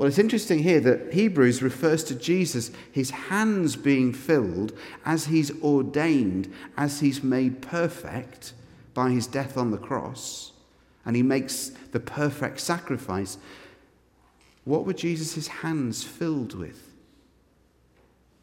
Well, 0.00 0.08
it's 0.08 0.18
interesting 0.18 0.60
here 0.60 0.80
that 0.80 1.12
Hebrews 1.12 1.62
refers 1.62 2.02
to 2.04 2.14
Jesus, 2.14 2.70
his 2.90 3.10
hands 3.10 3.76
being 3.76 4.14
filled 4.14 4.72
as 5.04 5.26
he's 5.26 5.50
ordained, 5.62 6.50
as 6.78 7.00
he's 7.00 7.22
made 7.22 7.60
perfect 7.60 8.54
by 8.94 9.10
his 9.10 9.26
death 9.26 9.58
on 9.58 9.72
the 9.72 9.76
cross 9.76 10.52
and 11.04 11.14
he 11.14 11.22
makes 11.22 11.72
the 11.92 12.00
perfect 12.00 12.60
sacrifice, 12.60 13.36
what 14.64 14.86
were 14.86 14.94
Jesus' 14.94 15.48
hands 15.48 16.02
filled 16.02 16.54
with? 16.54 16.94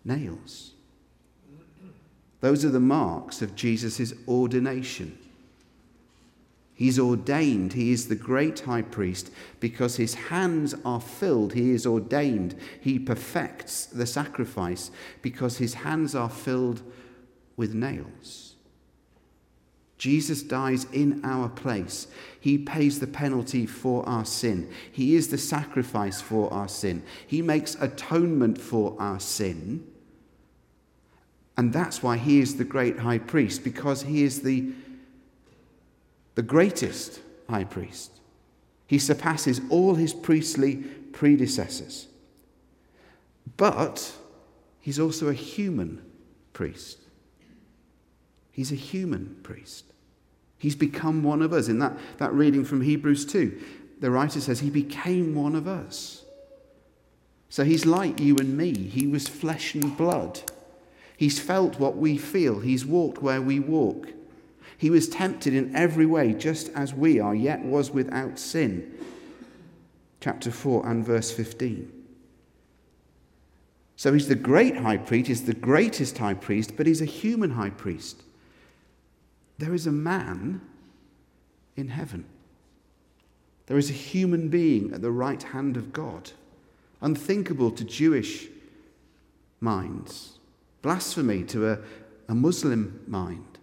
Nails. 0.05 0.73
Those 2.39 2.65
are 2.65 2.69
the 2.69 2.79
marks 2.79 3.41
of 3.41 3.55
Jesus' 3.55 4.13
ordination. 4.27 5.17
He's 6.77 6.99
ordained. 6.99 7.73
He 7.73 7.91
is 7.91 8.07
the 8.07 8.15
great 8.15 8.61
high 8.61 8.83
priest 8.83 9.31
because 9.59 9.95
his 9.95 10.13
hands 10.13 10.75
are 10.85 11.01
filled. 11.01 11.53
He 11.53 11.71
is 11.71 11.87
ordained. 11.87 12.55
He 12.79 12.99
perfects 12.99 13.87
the 13.87 14.05
sacrifice 14.05 14.91
because 15.23 15.57
his 15.57 15.73
hands 15.73 16.13
are 16.13 16.29
filled 16.29 16.83
with 17.57 17.73
nails. 17.73 18.53
Jesus 19.97 20.43
dies 20.43 20.85
in 20.93 21.25
our 21.25 21.49
place. 21.49 22.05
He 22.39 22.59
pays 22.59 22.99
the 22.99 23.07
penalty 23.07 23.65
for 23.65 24.07
our 24.07 24.23
sin. 24.23 24.69
He 24.91 25.15
is 25.15 25.29
the 25.29 25.39
sacrifice 25.39 26.21
for 26.21 26.53
our 26.53 26.67
sin. 26.67 27.01
He 27.25 27.41
makes 27.41 27.73
atonement 27.73 28.61
for 28.61 28.95
our 28.99 29.19
sin. 29.19 29.83
And 31.57 31.73
that's 31.73 32.03
why 32.03 32.17
he 32.17 32.39
is 32.39 32.57
the 32.57 32.63
great 32.63 32.99
high 32.99 33.17
priest, 33.17 33.63
because 33.63 34.03
he 34.03 34.21
is 34.21 34.43
the, 34.43 34.71
the 36.37 36.43
greatest 36.43 37.19
high 37.49 37.63
priest. 37.63 38.11
He 38.85 38.99
surpasses 38.99 39.59
all 39.71 39.95
his 39.95 40.13
priestly 40.13 40.75
predecessors. 41.11 42.05
But 43.57 44.13
he's 44.79 44.99
also 44.99 45.29
a 45.29 45.33
human 45.33 45.99
priest. 46.53 46.99
He's 48.51 48.71
a 48.71 48.75
human 48.75 49.37
priest. 49.41 49.85
He's 50.59 50.75
become 50.75 51.23
one 51.23 51.41
of 51.41 51.53
us. 51.53 51.69
In 51.69 51.79
that, 51.79 51.97
that 52.19 52.31
reading 52.33 52.63
from 52.63 52.81
Hebrews 52.81 53.25
2, 53.25 53.59
the 53.99 54.11
writer 54.11 54.39
says 54.39 54.59
he 54.59 54.69
became 54.69 55.33
one 55.33 55.55
of 55.55 55.67
us. 55.67 56.23
So 57.49 57.63
he's 57.63 57.87
like 57.87 58.19
you 58.19 58.35
and 58.37 58.55
me. 58.55 58.75
He 58.75 59.07
was 59.07 59.27
flesh 59.27 59.73
and 59.73 59.97
blood. 59.97 60.39
He's 61.17 61.39
felt 61.39 61.79
what 61.79 61.97
we 61.97 62.15
feel. 62.15 62.59
He's 62.59 62.85
walked 62.85 63.23
where 63.23 63.41
we 63.41 63.59
walk. 63.59 64.09
He 64.77 64.89
was 64.89 65.09
tempted 65.09 65.53
in 65.53 65.75
every 65.75 66.05
way, 66.05 66.33
just 66.33 66.69
as 66.69 66.93
we 66.93 67.19
are, 67.19 67.33
yet 67.33 67.63
was 67.63 67.91
without 67.91 68.37
sin. 68.37 68.93
Chapter 70.21 70.51
4 70.51 70.87
and 70.87 71.05
verse 71.05 71.31
15. 71.31 71.91
So 73.95 74.13
he's 74.13 74.27
the 74.27 74.35
great 74.35 74.77
high 74.77 74.97
priest, 74.97 75.27
he's 75.27 75.45
the 75.45 75.53
greatest 75.53 76.19
high 76.19 76.35
priest, 76.35 76.77
but 76.77 76.85
he's 76.85 77.01
a 77.01 77.05
human 77.05 77.51
high 77.51 77.71
priest. 77.71 78.21
There 79.57 79.73
is 79.73 79.87
a 79.87 79.91
man 79.91 80.61
in 81.75 81.89
heaven. 81.89 82.25
There 83.65 83.77
is 83.77 83.89
a 83.89 83.93
human 83.93 84.49
being 84.49 84.93
at 84.93 85.01
the 85.01 85.11
right 85.11 85.41
hand 85.41 85.77
of 85.77 85.91
God, 85.91 86.31
unthinkable 87.01 87.71
to 87.71 87.83
Jewish 87.83 88.47
minds, 89.59 90.37
blasphemy 90.83 91.43
to 91.45 91.69
a, 91.71 91.79
a 92.29 92.35
Muslim 92.35 93.03
mind. 93.07 93.56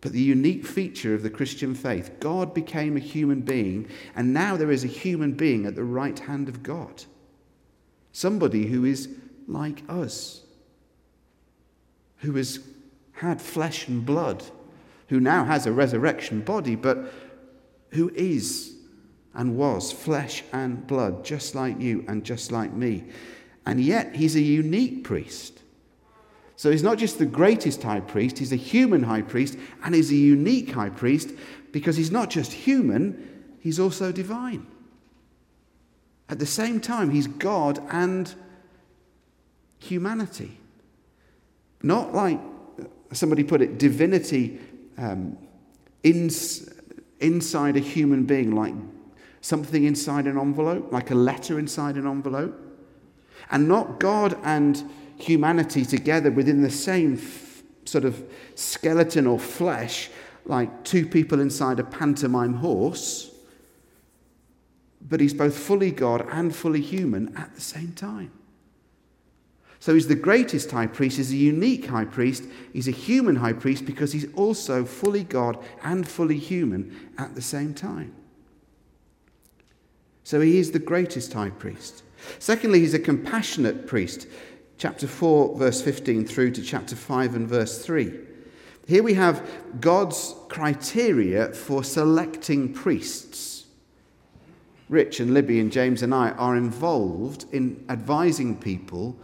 But 0.00 0.12
the 0.12 0.20
unique 0.20 0.64
feature 0.64 1.14
of 1.14 1.22
the 1.22 1.30
Christian 1.30 1.74
faith, 1.74 2.20
God 2.20 2.54
became 2.54 2.96
a 2.96 3.00
human 3.00 3.40
being, 3.40 3.88
and 4.14 4.32
now 4.32 4.56
there 4.56 4.70
is 4.70 4.84
a 4.84 4.88
human 4.88 5.32
being 5.32 5.66
at 5.66 5.74
the 5.74 5.84
right 5.84 6.18
hand 6.18 6.48
of 6.48 6.62
God. 6.62 7.04
Somebody 8.12 8.66
who 8.66 8.84
is 8.84 9.08
like 9.48 9.82
us, 9.88 10.42
who 12.18 12.32
has 12.34 12.60
had 13.12 13.42
flesh 13.42 13.88
and 13.88 14.06
blood, 14.06 14.44
who 15.08 15.18
now 15.18 15.44
has 15.44 15.66
a 15.66 15.72
resurrection 15.72 16.42
body, 16.42 16.76
but 16.76 17.12
who 17.90 18.10
is 18.14 18.74
and 19.34 19.56
was 19.56 19.90
flesh 19.90 20.44
and 20.52 20.86
blood, 20.86 21.24
just 21.24 21.54
like 21.54 21.80
you 21.80 22.04
and 22.06 22.24
just 22.24 22.52
like 22.52 22.72
me. 22.72 23.04
And 23.66 23.80
yet, 23.80 24.14
he's 24.14 24.36
a 24.36 24.40
unique 24.40 25.04
priest. 25.04 25.62
So 26.58 26.72
he's 26.72 26.82
not 26.82 26.98
just 26.98 27.20
the 27.20 27.24
greatest 27.24 27.84
high 27.84 28.00
priest, 28.00 28.38
he's 28.38 28.52
a 28.52 28.56
human 28.56 29.04
high 29.04 29.22
priest, 29.22 29.56
and 29.84 29.94
he's 29.94 30.10
a 30.10 30.16
unique 30.16 30.72
high 30.72 30.88
priest 30.88 31.30
because 31.70 31.96
he's 31.96 32.10
not 32.10 32.30
just 32.30 32.52
human, 32.52 33.54
he's 33.60 33.78
also 33.78 34.10
divine. 34.10 34.66
At 36.28 36.40
the 36.40 36.46
same 36.46 36.80
time, 36.80 37.10
he's 37.10 37.28
God 37.28 37.80
and 37.92 38.34
humanity. 39.78 40.58
Not 41.84 42.12
like 42.12 42.40
somebody 43.12 43.44
put 43.44 43.62
it, 43.62 43.78
divinity 43.78 44.58
um, 44.98 45.38
ins- 46.02 46.68
inside 47.20 47.76
a 47.76 47.80
human 47.80 48.24
being, 48.24 48.56
like 48.56 48.74
something 49.42 49.84
inside 49.84 50.26
an 50.26 50.36
envelope, 50.36 50.90
like 50.90 51.12
a 51.12 51.14
letter 51.14 51.60
inside 51.60 51.94
an 51.94 52.08
envelope. 52.08 52.60
And 53.48 53.68
not 53.68 54.00
God 54.00 54.36
and 54.42 54.82
humanity 55.18 55.84
together 55.84 56.30
within 56.30 56.62
the 56.62 56.70
same 56.70 57.14
f- 57.14 57.62
sort 57.84 58.04
of 58.04 58.22
skeleton 58.54 59.26
or 59.26 59.38
flesh, 59.38 60.10
like 60.44 60.84
two 60.84 61.06
people 61.06 61.40
inside 61.40 61.78
a 61.78 61.84
pantomime 61.84 62.54
horse. 62.54 63.30
But 65.00 65.20
he's 65.20 65.34
both 65.34 65.56
fully 65.56 65.90
God 65.90 66.26
and 66.30 66.54
fully 66.54 66.80
human 66.80 67.36
at 67.36 67.54
the 67.54 67.60
same 67.60 67.92
time. 67.92 68.32
So 69.80 69.94
he's 69.94 70.08
the 70.08 70.16
greatest 70.16 70.70
high 70.70 70.88
priest, 70.88 71.18
he's 71.18 71.30
a 71.30 71.36
unique 71.36 71.86
high 71.86 72.04
priest, 72.04 72.44
he's 72.72 72.88
a 72.88 72.92
human 72.92 73.36
high 73.36 73.52
priest 73.52 73.86
because 73.86 74.12
he's 74.12 74.32
also 74.34 74.84
fully 74.84 75.22
God 75.22 75.58
and 75.84 76.06
fully 76.06 76.38
human 76.38 77.10
at 77.16 77.34
the 77.36 77.42
same 77.42 77.74
time. 77.74 78.14
So 80.24 80.40
he 80.40 80.58
is 80.58 80.72
the 80.72 80.78
greatest 80.78 81.32
high 81.32 81.50
priest. 81.50 82.02
Secondly, 82.38 82.80
he's 82.80 82.92
a 82.94 82.98
compassionate 82.98 83.86
priest. 83.86 84.26
Chapter 84.78 85.08
4, 85.08 85.58
verse 85.58 85.82
15 85.82 86.24
through 86.24 86.52
to 86.52 86.62
chapter 86.62 86.94
5 86.94 87.34
and 87.34 87.48
verse 87.48 87.84
3. 87.84 88.12
Here 88.86 89.02
we 89.02 89.14
have 89.14 89.44
God's 89.80 90.36
criteria 90.48 91.48
for 91.48 91.82
selecting 91.82 92.72
priests. 92.72 93.66
Rich 94.88 95.18
and 95.18 95.34
Libby 95.34 95.58
and 95.58 95.72
James 95.72 96.02
and 96.02 96.14
I 96.14 96.30
are 96.30 96.56
involved 96.56 97.46
in 97.50 97.84
advising 97.88 98.56
people 98.56 99.18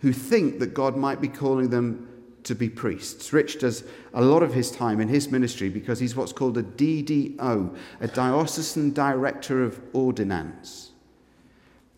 who 0.00 0.12
think 0.12 0.58
that 0.58 0.74
God 0.74 0.96
might 0.96 1.20
be 1.20 1.28
calling 1.28 1.70
them 1.70 2.08
to 2.42 2.56
be 2.56 2.68
priests. 2.68 3.32
Rich 3.32 3.60
does 3.60 3.84
a 4.12 4.22
lot 4.22 4.42
of 4.42 4.54
his 4.54 4.72
time 4.72 5.00
in 5.00 5.06
his 5.06 5.30
ministry 5.30 5.68
because 5.68 6.00
he's 6.00 6.16
what's 6.16 6.32
called 6.32 6.58
a 6.58 6.64
DDO, 6.64 7.76
a 8.00 8.08
diocesan 8.08 8.92
director 8.92 9.62
of 9.62 9.80
ordinands. 9.92 10.90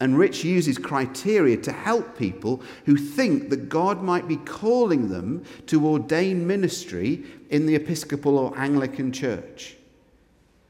And 0.00 0.16
Rich 0.16 0.44
uses 0.44 0.78
criteria 0.78 1.56
to 1.58 1.72
help 1.72 2.16
people 2.16 2.62
who 2.86 2.96
think 2.96 3.50
that 3.50 3.68
God 3.68 4.02
might 4.02 4.28
be 4.28 4.36
calling 4.36 5.08
them 5.08 5.44
to 5.66 5.86
ordain 5.86 6.46
ministry 6.46 7.24
in 7.50 7.66
the 7.66 7.74
Episcopal 7.74 8.38
or 8.38 8.56
Anglican 8.56 9.10
church. 9.10 9.76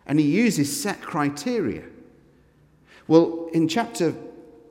And 0.06 0.18
he 0.18 0.26
uses 0.26 0.80
set 0.80 1.02
criteria. 1.02 1.84
Well, 3.06 3.50
in 3.52 3.68
chapter 3.68 4.14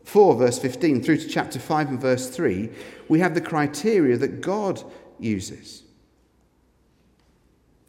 4, 0.05 0.35
verse 0.35 0.57
15, 0.57 1.03
through 1.03 1.17
to 1.17 1.27
chapter 1.27 1.59
5 1.59 1.89
and 1.89 2.01
verse 2.01 2.29
3, 2.29 2.69
we 3.07 3.19
have 3.19 3.35
the 3.35 3.41
criteria 3.41 4.17
that 4.17 4.41
God 4.41 4.83
uses. 5.19 5.83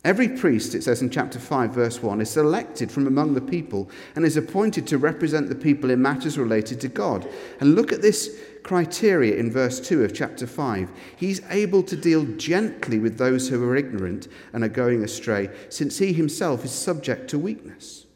Every 0.08 0.30
priest, 0.30 0.74
it 0.74 0.82
says 0.82 1.02
in 1.02 1.10
chapter 1.10 1.38
5, 1.38 1.70
verse 1.72 2.02
1, 2.02 2.22
is 2.22 2.30
selected 2.30 2.90
from 2.90 3.06
among 3.06 3.34
the 3.34 3.42
people 3.42 3.90
and 4.16 4.24
is 4.24 4.38
appointed 4.38 4.86
to 4.86 4.96
represent 4.96 5.50
the 5.50 5.54
people 5.54 5.90
in 5.90 6.00
matters 6.00 6.38
related 6.38 6.80
to 6.80 6.88
God. 6.88 7.28
And 7.60 7.74
look 7.74 7.92
at 7.92 8.00
this 8.00 8.40
criteria 8.62 9.36
in 9.36 9.52
verse 9.52 9.78
2 9.86 10.02
of 10.04 10.14
chapter 10.14 10.46
5. 10.46 10.90
He's 11.14 11.42
able 11.50 11.82
to 11.82 11.94
deal 11.94 12.24
gently 12.24 12.98
with 12.98 13.18
those 13.18 13.50
who 13.50 13.62
are 13.62 13.76
ignorant 13.76 14.28
and 14.54 14.64
are 14.64 14.68
going 14.68 15.04
astray, 15.04 15.50
since 15.68 15.98
he 15.98 16.14
himself 16.14 16.64
is 16.64 16.72
subject 16.72 17.28
to 17.28 17.38
weakness. 17.38 18.06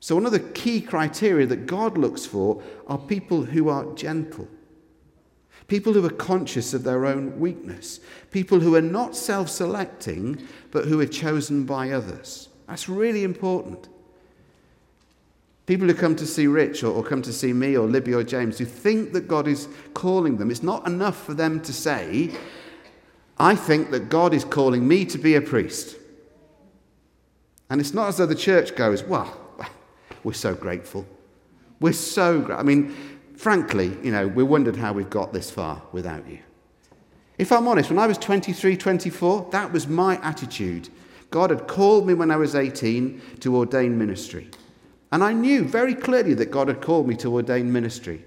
So, 0.00 0.14
one 0.14 0.24
of 0.24 0.32
the 0.32 0.40
key 0.40 0.80
criteria 0.80 1.46
that 1.48 1.66
God 1.66 1.98
looks 1.98 2.24
for 2.24 2.62
are 2.86 2.96
people 2.96 3.44
who 3.44 3.68
are 3.68 3.92
gentle, 3.92 4.48
people 5.68 5.92
who 5.92 6.04
are 6.04 6.10
conscious 6.10 6.74
of 6.74 6.84
their 6.84 7.06
own 7.06 7.38
weakness, 7.38 8.00
people 8.30 8.60
who 8.60 8.74
are 8.74 8.82
not 8.82 9.16
self 9.16 9.48
selecting, 9.48 10.46
but 10.70 10.86
who 10.86 11.00
are 11.00 11.06
chosen 11.06 11.64
by 11.64 11.90
others. 11.90 12.48
That's 12.68 12.88
really 12.88 13.24
important. 13.24 13.88
People 15.66 15.88
who 15.88 15.94
come 15.94 16.14
to 16.16 16.26
see 16.26 16.46
Rich 16.46 16.84
or, 16.84 16.92
or, 16.92 17.02
come 17.02 17.22
to 17.22 17.32
see 17.32 17.52
me 17.52 17.76
or 17.76 17.88
Libby 17.88 18.14
or 18.14 18.22
James 18.22 18.58
who 18.58 18.64
think 18.64 19.12
that 19.12 19.26
God 19.26 19.48
is 19.48 19.68
calling 19.94 20.36
them, 20.36 20.50
it's 20.50 20.62
not 20.62 20.86
enough 20.86 21.24
for 21.24 21.34
them 21.34 21.60
to 21.62 21.72
say, 21.72 22.30
I 23.38 23.56
think 23.56 23.90
that 23.90 24.08
God 24.08 24.32
is 24.32 24.44
calling 24.44 24.86
me 24.86 25.04
to 25.06 25.18
be 25.18 25.34
a 25.34 25.40
priest. 25.40 25.96
And 27.68 27.80
it's 27.80 27.92
not 27.92 28.08
as 28.08 28.18
though 28.18 28.26
the 28.26 28.34
church 28.36 28.76
goes, 28.76 29.02
well, 29.02 29.36
we're 30.22 30.34
so 30.34 30.54
grateful. 30.54 31.04
We're 31.80 31.92
so 31.92 32.38
grateful. 32.38 32.60
I 32.60 32.62
mean, 32.62 32.96
frankly, 33.36 33.96
you 34.02 34.10
know, 34.10 34.26
we 34.26 34.42
wondered 34.42 34.76
how 34.76 34.92
we've 34.92 35.10
got 35.10 35.32
this 35.32 35.50
far 35.50 35.82
without 35.92 36.28
you. 36.28 36.38
If 37.38 37.52
I'm 37.52 37.68
honest, 37.68 37.90
when 37.90 37.98
I 37.98 38.06
was 38.06 38.18
23, 38.18 38.76
24, 38.76 39.48
that 39.52 39.72
was 39.72 39.86
my 39.86 40.18
attitude. 40.22 40.88
God 41.30 41.50
had 41.50 41.68
called 41.68 42.06
me 42.06 42.14
when 42.14 42.30
I 42.30 42.36
was 42.36 42.54
18 42.54 43.20
to 43.40 43.56
ordain 43.56 43.98
ministry. 43.98 44.50
And 45.12 45.22
I 45.22 45.32
knew 45.32 45.64
very 45.64 45.94
clearly 45.94 46.34
that 46.34 46.50
God 46.50 46.68
had 46.68 46.80
called 46.80 47.06
me 47.06 47.14
to 47.16 47.32
ordain 47.32 47.72
ministry. 47.72 48.24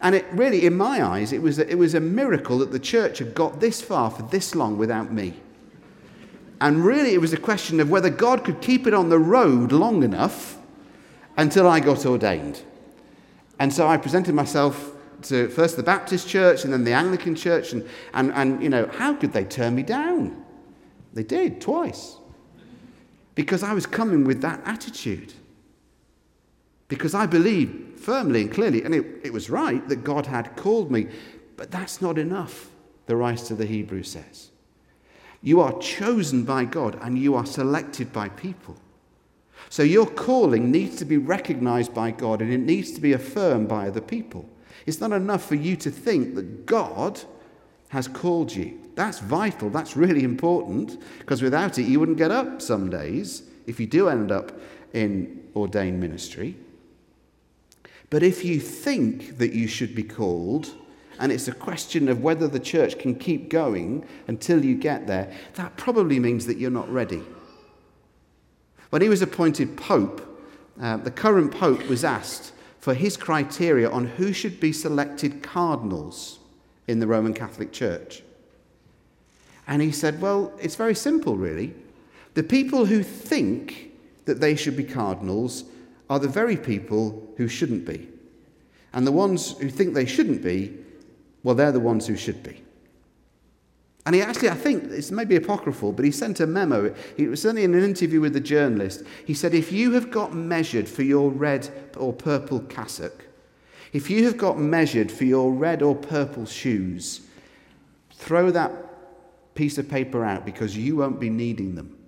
And 0.00 0.14
it 0.14 0.26
really, 0.32 0.66
in 0.66 0.76
my 0.76 1.02
eyes, 1.02 1.32
it 1.32 1.42
was, 1.42 1.58
a, 1.58 1.68
it 1.70 1.76
was 1.76 1.94
a 1.94 2.00
miracle 2.00 2.58
that 2.58 2.70
the 2.70 2.78
church 2.78 3.18
had 3.18 3.34
got 3.34 3.60
this 3.60 3.80
far 3.80 4.10
for 4.10 4.22
this 4.22 4.54
long 4.54 4.78
without 4.78 5.12
me. 5.12 5.34
And 6.60 6.84
really, 6.84 7.14
it 7.14 7.20
was 7.20 7.32
a 7.32 7.38
question 7.38 7.80
of 7.80 7.90
whether 7.90 8.10
God 8.10 8.44
could 8.44 8.60
keep 8.60 8.86
it 8.86 8.94
on 8.94 9.08
the 9.08 9.18
road 9.18 9.72
long 9.72 10.02
enough 10.02 10.58
until 11.36 11.68
I 11.68 11.80
got 11.80 12.06
ordained. 12.06 12.62
And 13.58 13.72
so 13.72 13.86
I 13.86 13.96
presented 13.96 14.34
myself 14.34 14.92
to 15.22 15.48
first 15.48 15.76
the 15.76 15.82
Baptist 15.82 16.28
church 16.28 16.64
and 16.64 16.72
then 16.72 16.84
the 16.84 16.92
Anglican 16.92 17.34
church. 17.34 17.72
And, 17.72 17.88
and, 18.12 18.32
and, 18.32 18.62
you 18.62 18.68
know, 18.68 18.86
how 18.86 19.14
could 19.14 19.32
they 19.32 19.44
turn 19.44 19.74
me 19.74 19.82
down? 19.82 20.44
They 21.14 21.22
did 21.22 21.60
twice. 21.60 22.16
Because 23.34 23.62
I 23.62 23.72
was 23.72 23.86
coming 23.86 24.24
with 24.24 24.42
that 24.42 24.60
attitude. 24.64 25.32
Because 26.88 27.14
I 27.14 27.26
believed 27.26 27.98
firmly 27.98 28.42
and 28.42 28.52
clearly, 28.52 28.82
and 28.82 28.94
it, 28.94 29.04
it 29.24 29.32
was 29.32 29.50
right, 29.50 29.86
that 29.88 30.04
God 30.04 30.26
had 30.26 30.56
called 30.56 30.90
me. 30.90 31.08
But 31.56 31.70
that's 31.70 32.00
not 32.00 32.18
enough, 32.18 32.70
the 33.06 33.16
writer 33.16 33.54
of 33.54 33.58
the 33.58 33.66
Hebrew 33.66 34.02
says. 34.02 34.50
You 35.42 35.60
are 35.60 35.78
chosen 35.78 36.44
by 36.44 36.64
God 36.64 36.98
and 37.02 37.18
you 37.18 37.34
are 37.34 37.46
selected 37.46 38.12
by 38.12 38.28
people. 38.30 38.76
So 39.68 39.82
your 39.82 40.06
calling 40.06 40.70
needs 40.70 40.96
to 40.96 41.04
be 41.04 41.16
recognized 41.16 41.92
by 41.92 42.10
God 42.10 42.40
and 42.40 42.52
it 42.52 42.60
needs 42.60 42.92
to 42.92 43.00
be 43.00 43.12
affirmed 43.12 43.68
by 43.68 43.88
other 43.88 44.00
people. 44.00 44.48
It's 44.86 45.00
not 45.00 45.12
enough 45.12 45.44
for 45.44 45.56
you 45.56 45.76
to 45.76 45.90
think 45.90 46.34
that 46.36 46.66
God 46.66 47.20
has 47.88 48.08
called 48.08 48.54
you. 48.54 48.80
That's 48.94 49.18
vital. 49.18 49.68
That's 49.68 49.96
really 49.96 50.24
important 50.24 51.00
because 51.18 51.42
without 51.42 51.78
it, 51.78 51.84
you 51.84 52.00
wouldn't 52.00 52.18
get 52.18 52.30
up 52.30 52.62
some 52.62 52.88
days 52.88 53.42
if 53.66 53.80
you 53.80 53.86
do 53.86 54.08
end 54.08 54.30
up 54.30 54.52
in 54.92 55.48
ordained 55.54 56.00
ministry. 56.00 56.56
But 58.08 58.22
if 58.22 58.44
you 58.44 58.60
think 58.60 59.38
that 59.38 59.52
you 59.52 59.66
should 59.66 59.94
be 59.94 60.04
called, 60.04 60.72
and 61.18 61.32
it's 61.32 61.48
a 61.48 61.52
question 61.52 62.08
of 62.08 62.22
whether 62.22 62.46
the 62.46 62.60
church 62.60 62.98
can 62.98 63.14
keep 63.16 63.48
going 63.48 64.06
until 64.28 64.64
you 64.64 64.76
get 64.76 65.06
there, 65.06 65.32
that 65.54 65.76
probably 65.76 66.20
means 66.20 66.46
that 66.46 66.58
you're 66.58 66.70
not 66.70 66.90
ready. 66.90 67.22
When 68.90 69.02
he 69.02 69.08
was 69.08 69.22
appointed 69.22 69.76
Pope, 69.76 70.22
uh, 70.80 70.98
the 70.98 71.10
current 71.10 71.52
Pope 71.52 71.86
was 71.88 72.04
asked 72.04 72.52
for 72.78 72.94
his 72.94 73.16
criteria 73.16 73.90
on 73.90 74.06
who 74.06 74.32
should 74.32 74.60
be 74.60 74.72
selected 74.72 75.42
cardinals 75.42 76.38
in 76.86 77.00
the 77.00 77.06
Roman 77.06 77.34
Catholic 77.34 77.72
Church. 77.72 78.22
And 79.66 79.82
he 79.82 79.90
said, 79.90 80.20
Well, 80.20 80.52
it's 80.60 80.76
very 80.76 80.94
simple, 80.94 81.36
really. 81.36 81.74
The 82.34 82.42
people 82.42 82.86
who 82.86 83.02
think 83.02 83.92
that 84.26 84.40
they 84.40 84.54
should 84.54 84.76
be 84.76 84.84
cardinals 84.84 85.64
are 86.08 86.18
the 86.18 86.28
very 86.28 86.56
people 86.56 87.32
who 87.36 87.48
shouldn't 87.48 87.84
be. 87.84 88.08
And 88.92 89.06
the 89.06 89.12
ones 89.12 89.58
who 89.58 89.68
think 89.68 89.94
they 89.94 90.06
shouldn't 90.06 90.42
be, 90.42 90.76
well, 91.42 91.54
they're 91.54 91.72
the 91.72 91.80
ones 91.80 92.06
who 92.06 92.16
should 92.16 92.42
be. 92.42 92.62
And 94.06 94.14
he 94.14 94.22
actually, 94.22 94.50
I 94.50 94.54
think, 94.54 94.84
it's 94.84 95.10
maybe 95.10 95.34
apocryphal, 95.34 95.90
but 95.90 96.04
he 96.04 96.12
sent 96.12 96.38
a 96.38 96.46
memo. 96.46 96.94
He 97.16 97.26
was 97.26 97.42
certainly 97.42 97.64
in 97.64 97.74
an 97.74 97.82
interview 97.82 98.20
with 98.20 98.36
a 98.36 98.40
journalist. 98.40 99.02
He 99.26 99.34
said, 99.34 99.52
If 99.52 99.72
you 99.72 99.92
have 99.92 100.12
got 100.12 100.32
measured 100.32 100.88
for 100.88 101.02
your 101.02 101.28
red 101.28 101.68
or 101.96 102.12
purple 102.12 102.60
cassock, 102.60 103.24
if 103.92 104.08
you 104.08 104.24
have 104.24 104.36
got 104.36 104.58
measured 104.58 105.10
for 105.10 105.24
your 105.24 105.52
red 105.52 105.82
or 105.82 105.96
purple 105.96 106.46
shoes, 106.46 107.22
throw 108.12 108.52
that 108.52 108.72
piece 109.56 109.76
of 109.76 109.88
paper 109.88 110.24
out 110.24 110.44
because 110.44 110.76
you 110.76 110.96
won't 110.96 111.18
be 111.18 111.30
needing 111.30 111.74
them. 111.74 111.98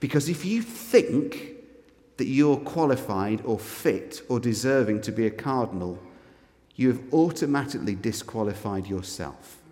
Because 0.00 0.28
if 0.28 0.44
you 0.44 0.60
think 0.60 1.54
that 2.16 2.26
you're 2.26 2.56
qualified 2.56 3.42
or 3.44 3.60
fit 3.60 4.22
or 4.28 4.40
deserving 4.40 5.02
to 5.02 5.12
be 5.12 5.26
a 5.26 5.30
cardinal, 5.30 6.02
you 6.74 6.88
have 6.88 7.14
automatically 7.14 7.94
disqualified 7.94 8.88
yourself. 8.88 9.62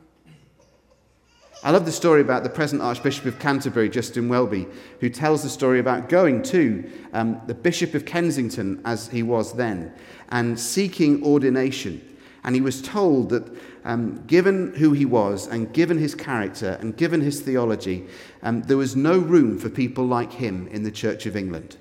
I 1.65 1.71
love 1.71 1.87
the 1.87 1.93
story 1.93 2.21
about 2.21 2.43
the 2.43 2.51
present 2.51 2.83
Archbishop 2.83 3.25
of 3.25 3.39
Canterbury, 3.39 3.89
Justin 3.89 4.29
Welby, 4.29 4.67
who 5.01 5.09
tells 5.09 5.43
the 5.43 5.49
story 5.49 5.81
about 5.81 6.11
going 6.11 6.43
to 6.43 6.91
um, 7.15 7.41
the 7.47 7.55
Bishop 7.55 7.95
of 7.95 8.05
Kensington, 8.05 8.83
as 8.85 9.09
he 9.09 9.23
was 9.23 9.55
then, 9.55 9.91
and 10.29 10.61
seeking 10.61 11.25
ordination. 11.25 12.07
And 12.45 12.55
he 12.55 12.61
was 12.61 12.83
told 12.83 13.31
that, 13.31 13.51
um, 13.83 14.23
given 14.27 14.75
who 14.75 14.93
he 14.93 15.07
was, 15.07 15.47
and 15.47 15.73
given 15.73 15.97
his 15.97 16.15
character, 16.15 16.77
and 16.81 16.95
given 16.99 17.23
his 17.23 17.41
theology, 17.41 18.09
um, 18.43 18.61
there 18.65 18.77
was 18.77 18.95
no 18.95 19.19
room 19.19 19.59
for 19.59 19.71
people 19.71 20.05
like 20.05 20.33
him 20.33 20.69
in 20.69 20.83
the 20.83 20.91
Church 20.91 21.25
of 21.25 21.35
England. 21.35 21.79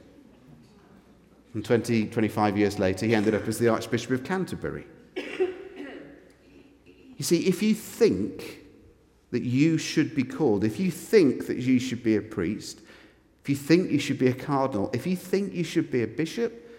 And 1.53 1.65
20, 1.65 2.05
25 2.05 2.57
years 2.57 2.79
later, 2.79 3.05
he 3.05 3.13
ended 3.13 3.35
up 3.35 3.49
as 3.49 3.59
the 3.59 3.67
Archbishop 3.67 4.11
of 4.11 4.23
Canterbury. 4.23 4.85
You 7.15 7.23
see, 7.23 7.45
if 7.45 7.61
you 7.61 7.75
think 7.75 8.62
that 9.33 9.41
you 9.41 9.79
should 9.79 10.13
be 10.13 10.23
called, 10.23 10.63
if 10.63 10.79
you 10.79 10.91
think 10.91 11.47
that 11.47 11.57
you 11.57 11.79
should 11.79 12.03
be 12.03 12.17
a 12.17 12.21
priest, 12.21 12.81
if 13.41 13.49
you 13.49 13.55
think 13.55 13.89
you 13.89 13.97
should 13.97 14.19
be 14.19 14.27
a 14.27 14.33
cardinal, 14.33 14.91
if 14.93 15.07
you 15.07 15.15
think 15.15 15.53
you 15.53 15.63
should 15.63 15.89
be 15.89 16.03
a 16.03 16.07
bishop, 16.07 16.69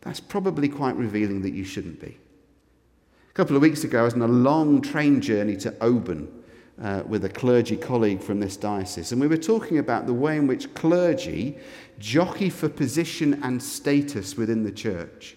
that's 0.00 0.18
probably 0.18 0.66
quite 0.66 0.96
revealing 0.96 1.42
that 1.42 1.52
you 1.52 1.62
shouldn't 1.62 2.00
be. 2.00 2.16
A 3.28 3.34
couple 3.34 3.54
of 3.54 3.60
weeks 3.60 3.84
ago, 3.84 4.00
I 4.00 4.04
was 4.04 4.14
on 4.14 4.22
a 4.22 4.26
long 4.26 4.80
train 4.80 5.20
journey 5.20 5.58
to 5.58 5.74
Oban 5.82 6.26
uh, 6.80 7.02
with 7.06 7.26
a 7.26 7.28
clergy 7.28 7.76
colleague 7.76 8.22
from 8.22 8.40
this 8.40 8.56
diocese, 8.56 9.12
and 9.12 9.20
we 9.20 9.26
were 9.26 9.36
talking 9.36 9.76
about 9.76 10.06
the 10.06 10.14
way 10.14 10.38
in 10.38 10.46
which 10.46 10.72
clergy 10.72 11.58
jockey 11.98 12.48
for 12.48 12.70
position 12.70 13.38
and 13.42 13.62
status 13.62 14.38
within 14.38 14.64
the 14.64 14.72
church. 14.72 15.36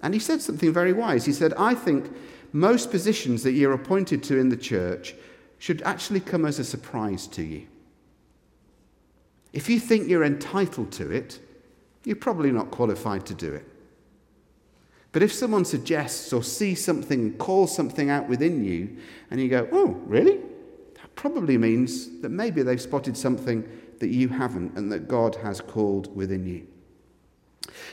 And 0.00 0.14
he 0.14 0.20
said 0.20 0.42
something 0.42 0.72
very 0.72 0.92
wise. 0.92 1.24
He 1.24 1.32
said, 1.32 1.54
I 1.54 1.74
think 1.74 2.08
most 2.52 2.92
positions 2.92 3.42
that 3.42 3.52
you're 3.52 3.72
appointed 3.72 4.22
to 4.22 4.38
in 4.38 4.48
the 4.48 4.56
church 4.56 5.16
should 5.60 5.82
actually 5.82 6.20
come 6.20 6.44
as 6.44 6.58
a 6.58 6.64
surprise 6.64 7.28
to 7.28 7.42
you. 7.42 7.68
If 9.52 9.68
you 9.68 9.78
think 9.78 10.08
you're 10.08 10.24
entitled 10.24 10.90
to 10.92 11.10
it, 11.10 11.38
you're 12.04 12.16
probably 12.16 12.50
not 12.50 12.70
qualified 12.70 13.26
to 13.26 13.34
do 13.34 13.52
it. 13.52 13.66
But 15.12 15.22
if 15.22 15.32
someone 15.32 15.66
suggests 15.66 16.32
or 16.32 16.42
sees 16.42 16.82
something, 16.82 17.36
calls 17.36 17.76
something 17.76 18.08
out 18.08 18.26
within 18.28 18.64
you, 18.64 18.96
and 19.30 19.38
you 19.38 19.48
go, 19.48 19.68
oh, 19.70 19.88
really? 20.06 20.38
That 20.94 21.14
probably 21.14 21.58
means 21.58 22.20
that 22.20 22.30
maybe 22.30 22.62
they've 22.62 22.80
spotted 22.80 23.16
something 23.16 23.68
that 23.98 24.08
you 24.08 24.28
haven't 24.28 24.76
and 24.78 24.90
that 24.90 25.08
God 25.08 25.34
has 25.36 25.60
called 25.60 26.14
within 26.16 26.46
you. 26.46 26.66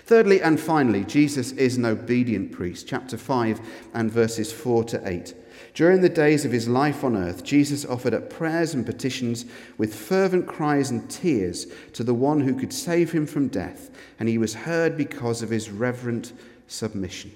Thirdly 0.06 0.41
and 0.41 0.58
finally, 0.58 1.03
Jesus 1.03 1.51
is 1.53 1.75
an 1.75 1.86
obedient 1.86 2.53
priest. 2.53 2.88
Chapter 2.88 3.17
5 3.17 3.60
and 3.93 4.10
verses 4.10 4.53
4 4.53 4.86
to 4.86 5.01
8. 5.06 5.34
During 5.78 6.02
the 6.02 6.10
days 6.10 6.44
of 6.44 6.52
his 6.52 6.68
life 6.68 7.04
on 7.04 7.16
earth, 7.16 7.44
Jesus 7.44 7.86
offered 7.86 8.16
up 8.16 8.32
prayers 8.32 8.74
and 8.74 8.84
petitions 8.84 9.46
with 9.78 9.94
fervent 9.94 10.48
cries 10.48 10.90
and 10.90 11.08
tears 11.08 11.68
to 11.94 12.04
the 12.04 12.16
one 12.16 12.42
who 12.42 12.56
could 12.56 12.74
save 12.74 13.12
him 13.12 13.28
from 13.28 13.48
death, 13.48 13.92
and 14.20 14.28
he 14.28 14.40
was 14.40 14.56
heard 14.56 14.98
because 14.98 15.44
of 15.44 15.52
his 15.52 15.70
reverent 15.70 16.34
submission. 16.66 17.32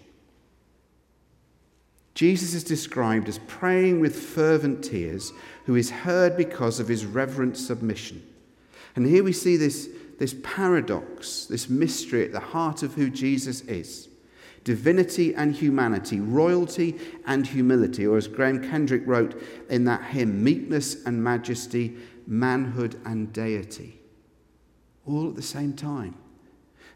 Jesus 2.15 2.55
is 2.55 2.63
described 2.63 3.29
as 3.29 3.37
praying 3.45 3.99
with 3.99 4.19
fervent 4.19 4.83
tears, 4.83 5.33
who 5.65 5.75
is 5.75 5.91
heard 5.91 6.35
because 6.35 6.79
of 6.79 6.87
his 6.87 7.05
reverent 7.05 7.57
submission. 7.57 8.23
And 8.95 9.05
here 9.05 9.23
we 9.23 9.33
see 9.33 9.55
this, 9.55 9.87
this 10.17 10.33
paradox, 10.41 11.45
this 11.45 11.69
mystery 11.69 12.25
at 12.25 12.31
the 12.31 12.39
heart 12.39 12.81
of 12.81 12.95
who 12.95 13.11
Jesus 13.11 13.61
is 13.61 14.07
divinity 14.63 15.33
and 15.33 15.55
humanity, 15.55 16.19
royalty 16.19 16.97
and 17.25 17.47
humility, 17.47 18.05
or 18.05 18.17
as 18.17 18.27
Graham 18.27 18.61
Kendrick 18.69 19.03
wrote 19.05 19.41
in 19.69 19.85
that 19.85 20.03
hymn, 20.03 20.43
meekness 20.43 21.03
and 21.05 21.23
majesty, 21.23 21.97
manhood 22.27 22.99
and 23.05 23.33
deity, 23.33 23.99
all 25.05 25.29
at 25.29 25.35
the 25.35 25.41
same 25.41 25.73
time. 25.73 26.15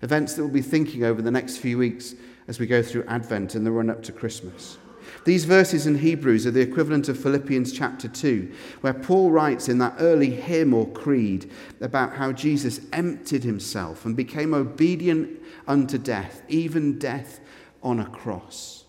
Events 0.02 0.34
that 0.34 0.44
we'll 0.44 0.52
be 0.52 0.62
thinking 0.62 1.04
over 1.04 1.22
the 1.22 1.32
next 1.32 1.58
few 1.58 1.78
weeks 1.78 2.16
as 2.48 2.60
we 2.60 2.68
go 2.68 2.84
through 2.84 3.04
Advent 3.08 3.56
and 3.56 3.66
the 3.66 3.72
run 3.72 3.90
up 3.90 4.04
to 4.04 4.12
Christmas. 4.12 4.78
These 5.24 5.46
verses 5.46 5.88
in 5.88 6.00
Hebrews 6.00 6.46
are 6.46 6.52
the 6.52 6.62
equivalent 6.62 7.10
of 7.10 7.20
Philippians 7.20 7.72
chapter 7.72 8.08
2, 8.08 8.52
where 8.82 8.94
Paul 8.94 9.32
writes 9.32 9.70
in 9.70 9.78
that 9.80 9.96
early 10.00 10.32
hymn 10.32 10.74
or 10.74 10.88
creed 10.88 11.52
about 11.82 12.16
how 12.16 12.32
Jesus 12.32 12.82
emptied 12.92 13.44
himself 13.44 14.06
and 14.06 14.16
became 14.16 14.54
obedient 14.54 15.40
unto 15.68 15.98
death, 15.98 16.42
even 16.48 17.00
death 17.00 17.40
on 17.86 18.00
a 18.00 18.06
cross. 18.06 18.84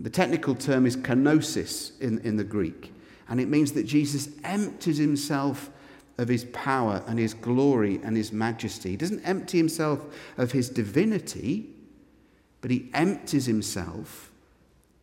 The 0.00 0.08
technical 0.08 0.54
term 0.54 0.86
is 0.86 0.96
kenosis 0.96 2.00
in, 2.00 2.20
in 2.20 2.38
the 2.38 2.44
Greek, 2.44 2.94
and 3.28 3.38
it 3.40 3.48
means 3.48 3.72
that 3.72 3.84
Jesus 3.84 4.30
empties 4.44 4.96
himself 4.96 5.70
of 6.16 6.28
his 6.28 6.44
power 6.46 7.02
and 7.06 7.18
his 7.18 7.34
glory 7.34 8.00
and 8.02 8.16
his 8.16 8.32
majesty. 8.32 8.90
He 8.90 8.96
doesn't 8.96 9.24
empty 9.24 9.58
himself 9.58 10.00
of 10.38 10.52
his 10.52 10.70
divinity, 10.70 11.68
but 12.60 12.70
he 12.70 12.88
empties 12.94 13.46
himself 13.46 14.30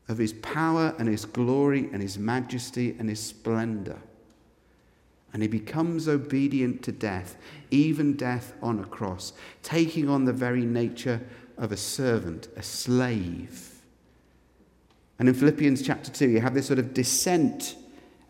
of 0.08 0.18
his 0.18 0.34
power 0.34 0.96
and 0.98 1.08
his 1.08 1.26
glory 1.26 1.90
and 1.92 2.02
his 2.02 2.18
majesty 2.18 2.96
and 2.98 3.10
his 3.10 3.20
splendor. 3.20 4.00
And 5.34 5.44
he 5.44 5.48
becomes 5.48 6.08
obedient 6.08 6.82
to 6.84 6.92
death, 6.92 7.36
even 7.70 8.16
death 8.16 8.54
on 8.64 8.80
a 8.80 8.86
cross, 8.86 9.34
taking 9.62 10.10
on 10.10 10.26
the 10.26 10.34
very 10.34 10.66
nature 10.66 11.22
of 11.60 11.72
a 11.72 11.78
servant, 11.78 12.48
a 12.56 12.64
slave. 12.64 13.82
And 15.20 15.28
in 15.28 15.36
Philippians 15.36 15.82
chapter 15.82 16.10
2, 16.10 16.30
you 16.30 16.42
have 16.42 16.54
this 16.54 16.66
sort 16.66 16.80
of 16.80 16.94
descent 16.94 17.76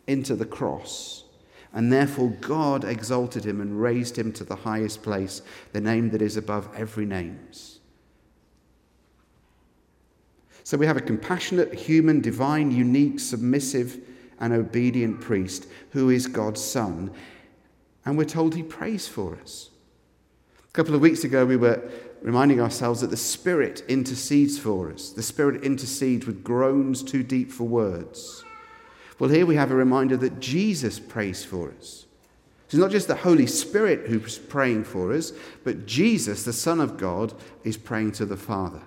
into 0.07 0.35
the 0.35 0.45
cross. 0.45 1.23
And 1.71 1.93
therefore, 1.93 2.31
God 2.41 2.83
exalted 2.83 3.45
him 3.45 3.61
and 3.61 3.79
raised 3.79 4.17
him 4.17 4.33
to 4.33 4.43
the 4.43 4.55
highest 4.55 5.03
place, 5.03 5.43
the 5.71 5.79
name 5.79 6.09
that 6.09 6.21
is 6.21 6.35
above 6.35 6.67
every 6.75 7.05
names. 7.05 7.79
So 10.63 10.77
we 10.77 10.87
have 10.87 10.97
a 10.97 11.01
compassionate, 11.01 11.73
human, 11.73 12.21
divine, 12.21 12.71
unique, 12.71 13.19
submissive, 13.19 13.99
and 14.39 14.53
obedient 14.53 15.21
priest 15.21 15.67
who 15.91 16.09
is 16.09 16.25
God's 16.25 16.63
Son. 16.63 17.11
And 18.05 18.17
we're 18.17 18.25
told 18.25 18.55
he 18.55 18.63
prays 18.63 19.07
for 19.07 19.35
us. 19.35 19.69
A 20.67 20.71
couple 20.71 20.95
of 20.95 21.01
weeks 21.01 21.23
ago, 21.23 21.45
we 21.45 21.57
were 21.57 21.89
reminding 22.21 22.59
ourselves 22.59 23.01
that 23.01 23.09
the 23.09 23.17
Spirit 23.17 23.83
intercedes 23.87 24.59
for 24.59 24.91
us. 24.91 25.09
The 25.09 25.23
Spirit 25.23 25.63
intercedes 25.63 26.25
with 26.25 26.43
groans 26.43 27.03
too 27.03 27.23
deep 27.23 27.51
for 27.51 27.63
words. 27.63 28.43
Well, 29.19 29.29
here 29.29 29.45
we 29.45 29.55
have 29.55 29.71
a 29.71 29.75
reminder 29.75 30.17
that 30.17 30.39
Jesus 30.39 30.99
prays 30.99 31.43
for 31.43 31.71
us. 31.77 32.05
It's 32.65 32.75
not 32.75 32.91
just 32.91 33.07
the 33.07 33.15
Holy 33.15 33.47
Spirit 33.47 34.07
who's 34.07 34.37
praying 34.37 34.83
for 34.83 35.11
us, 35.11 35.33
but 35.63 35.85
Jesus, 35.85 36.43
the 36.43 36.53
Son 36.53 36.79
of 36.79 36.97
God, 36.97 37.33
is 37.63 37.77
praying 37.77 38.11
to 38.13 38.25
the 38.25 38.37
Father. 38.37 38.81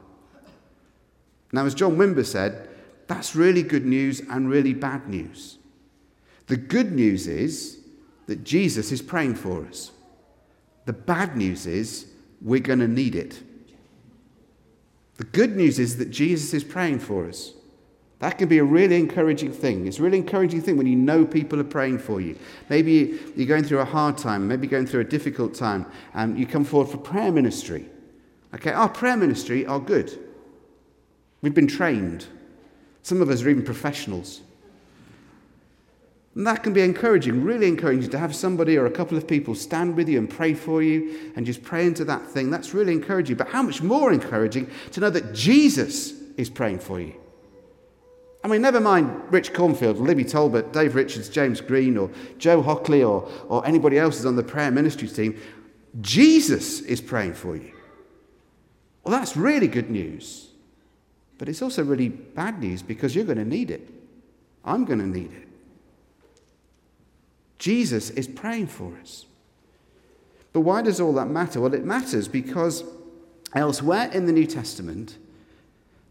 Now, 1.52 1.66
as 1.66 1.74
John 1.74 1.96
Wimber 1.96 2.24
said, 2.24 2.68
that's 3.08 3.34
really 3.34 3.62
good 3.62 3.84
news 3.84 4.20
and 4.20 4.48
really 4.48 4.72
bad 4.72 5.08
news. 5.08 5.58
The 6.46 6.56
good 6.56 6.92
news 6.92 7.26
is 7.26 7.80
that 8.26 8.44
Jesus 8.44 8.92
is 8.92 9.02
praying 9.02 9.34
for 9.34 9.66
us. 9.66 9.90
The 10.84 10.92
bad 10.92 11.36
news 11.36 11.66
is 11.66 12.06
we're 12.42 12.60
going 12.60 12.80
to 12.80 12.88
need 12.88 13.14
it. 13.14 13.42
The 15.16 15.24
good 15.24 15.56
news 15.56 15.78
is 15.78 15.98
that 15.98 16.10
Jesus 16.10 16.52
is 16.52 16.64
praying 16.64 16.98
for 16.98 17.26
us. 17.26 17.52
That 18.18 18.38
can 18.38 18.48
be 18.48 18.58
a 18.58 18.64
really 18.64 18.98
encouraging 18.98 19.52
thing. 19.52 19.86
It's 19.86 19.98
a 19.98 20.02
really 20.02 20.18
encouraging 20.18 20.62
thing 20.62 20.76
when 20.76 20.86
you 20.86 20.94
know 20.94 21.24
people 21.26 21.58
are 21.58 21.64
praying 21.64 21.98
for 21.98 22.20
you. 22.20 22.38
Maybe 22.68 23.18
you're 23.34 23.48
going 23.48 23.64
through 23.64 23.80
a 23.80 23.84
hard 23.84 24.16
time, 24.16 24.46
maybe 24.46 24.68
going 24.68 24.86
through 24.86 25.00
a 25.00 25.04
difficult 25.04 25.54
time, 25.54 25.86
and 26.14 26.38
you 26.38 26.46
come 26.46 26.64
forward 26.64 26.88
for 26.88 26.98
prayer 26.98 27.32
ministry. 27.32 27.88
Okay, 28.54 28.70
our 28.70 28.88
prayer 28.88 29.16
ministry 29.16 29.66
are 29.66 29.80
good. 29.80 30.16
We've 31.40 31.54
been 31.54 31.66
trained. 31.66 32.26
Some 33.02 33.20
of 33.20 33.28
us 33.28 33.42
are 33.42 33.48
even 33.48 33.64
professionals. 33.64 34.42
And 36.34 36.46
that 36.46 36.62
can 36.62 36.72
be 36.72 36.80
encouraging, 36.80 37.44
really 37.44 37.68
encouraging 37.68 38.10
to 38.10 38.18
have 38.18 38.34
somebody 38.34 38.78
or 38.78 38.86
a 38.86 38.90
couple 38.90 39.18
of 39.18 39.26
people 39.26 39.54
stand 39.54 39.96
with 39.96 40.08
you 40.08 40.18
and 40.18 40.30
pray 40.30 40.54
for 40.54 40.82
you 40.82 41.32
and 41.36 41.44
just 41.44 41.62
pray 41.62 41.86
into 41.86 42.04
that 42.06 42.26
thing. 42.26 42.50
That's 42.50 42.72
really 42.72 42.92
encouraging. 42.92 43.36
But 43.36 43.48
how 43.48 43.62
much 43.62 43.82
more 43.82 44.12
encouraging 44.12 44.70
to 44.92 45.00
know 45.00 45.10
that 45.10 45.34
Jesus 45.34 46.12
is 46.38 46.48
praying 46.48 46.78
for 46.78 47.00
you? 47.00 47.14
I 48.42 48.48
mean, 48.48 48.62
never 48.62 48.80
mind 48.80 49.30
Rich 49.30 49.52
Cornfield, 49.52 49.98
Libby 49.98 50.24
Talbot, 50.24 50.72
Dave 50.72 50.94
Richards, 50.94 51.28
James 51.28 51.60
Green, 51.60 51.96
or 51.96 52.10
Joe 52.38 52.62
Hockley, 52.62 53.04
or, 53.04 53.28
or 53.48 53.64
anybody 53.66 53.98
else 53.98 54.16
who's 54.16 54.26
on 54.26 54.36
the 54.36 54.42
prayer 54.42 54.70
ministry 54.70 55.08
team. 55.08 55.38
Jesus 56.00 56.80
is 56.80 57.00
praying 57.00 57.34
for 57.34 57.56
you. 57.56 57.72
Well, 59.04 59.16
that's 59.16 59.36
really 59.36 59.68
good 59.68 59.90
news. 59.90 60.48
But 61.38 61.48
it's 61.48 61.60
also 61.60 61.84
really 61.84 62.08
bad 62.08 62.60
news 62.60 62.82
because 62.82 63.14
you're 63.14 63.24
going 63.24 63.38
to 63.38 63.44
need 63.44 63.70
it. 63.70 63.88
I'm 64.64 64.84
going 64.84 65.00
to 65.00 65.06
need 65.06 65.32
it. 65.32 65.48
Jesus 67.62 68.10
is 68.10 68.26
praying 68.26 68.66
for 68.66 68.92
us. 69.00 69.24
But 70.52 70.62
why 70.62 70.82
does 70.82 71.00
all 71.00 71.12
that 71.12 71.28
matter? 71.28 71.60
Well, 71.60 71.74
it 71.74 71.84
matters 71.84 72.26
because 72.26 72.82
elsewhere 73.54 74.10
in 74.12 74.26
the 74.26 74.32
New 74.32 74.48
Testament, 74.48 75.16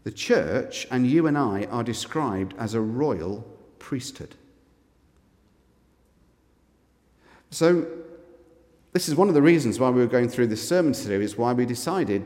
the 0.04 0.12
church 0.12 0.86
and 0.90 1.06
you 1.06 1.26
and 1.26 1.36
I 1.36 1.64
are 1.64 1.84
described 1.84 2.54
as 2.58 2.72
a 2.72 2.80
royal 2.80 3.46
priesthood. 3.78 4.34
So, 7.50 7.86
this 8.94 9.06
is 9.06 9.14
one 9.14 9.28
of 9.28 9.34
the 9.34 9.42
reasons 9.42 9.78
why 9.78 9.90
we 9.90 10.00
were 10.00 10.06
going 10.06 10.30
through 10.30 10.46
this 10.46 10.66
sermon 10.66 10.94
series, 10.94 11.36
why 11.36 11.52
we 11.52 11.66
decided 11.66 12.24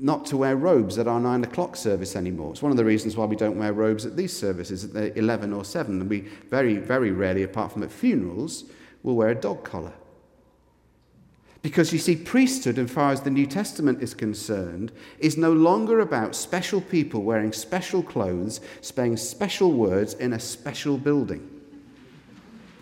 not 0.00 0.24
to 0.26 0.36
wear 0.36 0.56
robes 0.56 0.98
at 0.98 1.08
our 1.08 1.20
nine 1.20 1.42
o'clock 1.42 1.76
service 1.76 2.14
anymore. 2.14 2.52
It's 2.52 2.62
one 2.62 2.70
of 2.70 2.78
the 2.78 2.84
reasons 2.84 3.16
why 3.16 3.24
we 3.24 3.36
don't 3.36 3.58
wear 3.58 3.72
robes 3.72 4.06
at 4.06 4.16
these 4.16 4.36
services 4.36 4.84
at 4.84 4.92
the 4.92 5.16
11 5.18 5.52
or 5.52 5.64
7. 5.64 6.00
And 6.00 6.08
we 6.08 6.20
very, 6.48 6.76
very 6.76 7.10
rarely, 7.10 7.42
apart 7.42 7.72
from 7.72 7.82
at 7.82 7.90
funerals, 7.90 8.64
will 9.02 9.16
wear 9.16 9.30
a 9.30 9.34
dog 9.34 9.64
collar. 9.64 9.92
Because 11.60 11.92
you 11.92 11.98
see, 11.98 12.14
priesthood, 12.14 12.78
as 12.78 12.90
far 12.90 13.10
as 13.10 13.22
the 13.22 13.30
New 13.30 13.46
Testament 13.46 14.00
is 14.00 14.14
concerned, 14.14 14.92
is 15.18 15.36
no 15.36 15.52
longer 15.52 16.00
about 16.00 16.36
special 16.36 16.80
people 16.80 17.22
wearing 17.22 17.52
special 17.52 18.02
clothes, 18.02 18.60
saying 18.80 19.16
special 19.16 19.72
words 19.72 20.14
in 20.14 20.32
a 20.32 20.40
special 20.40 20.96
building. 20.96 21.50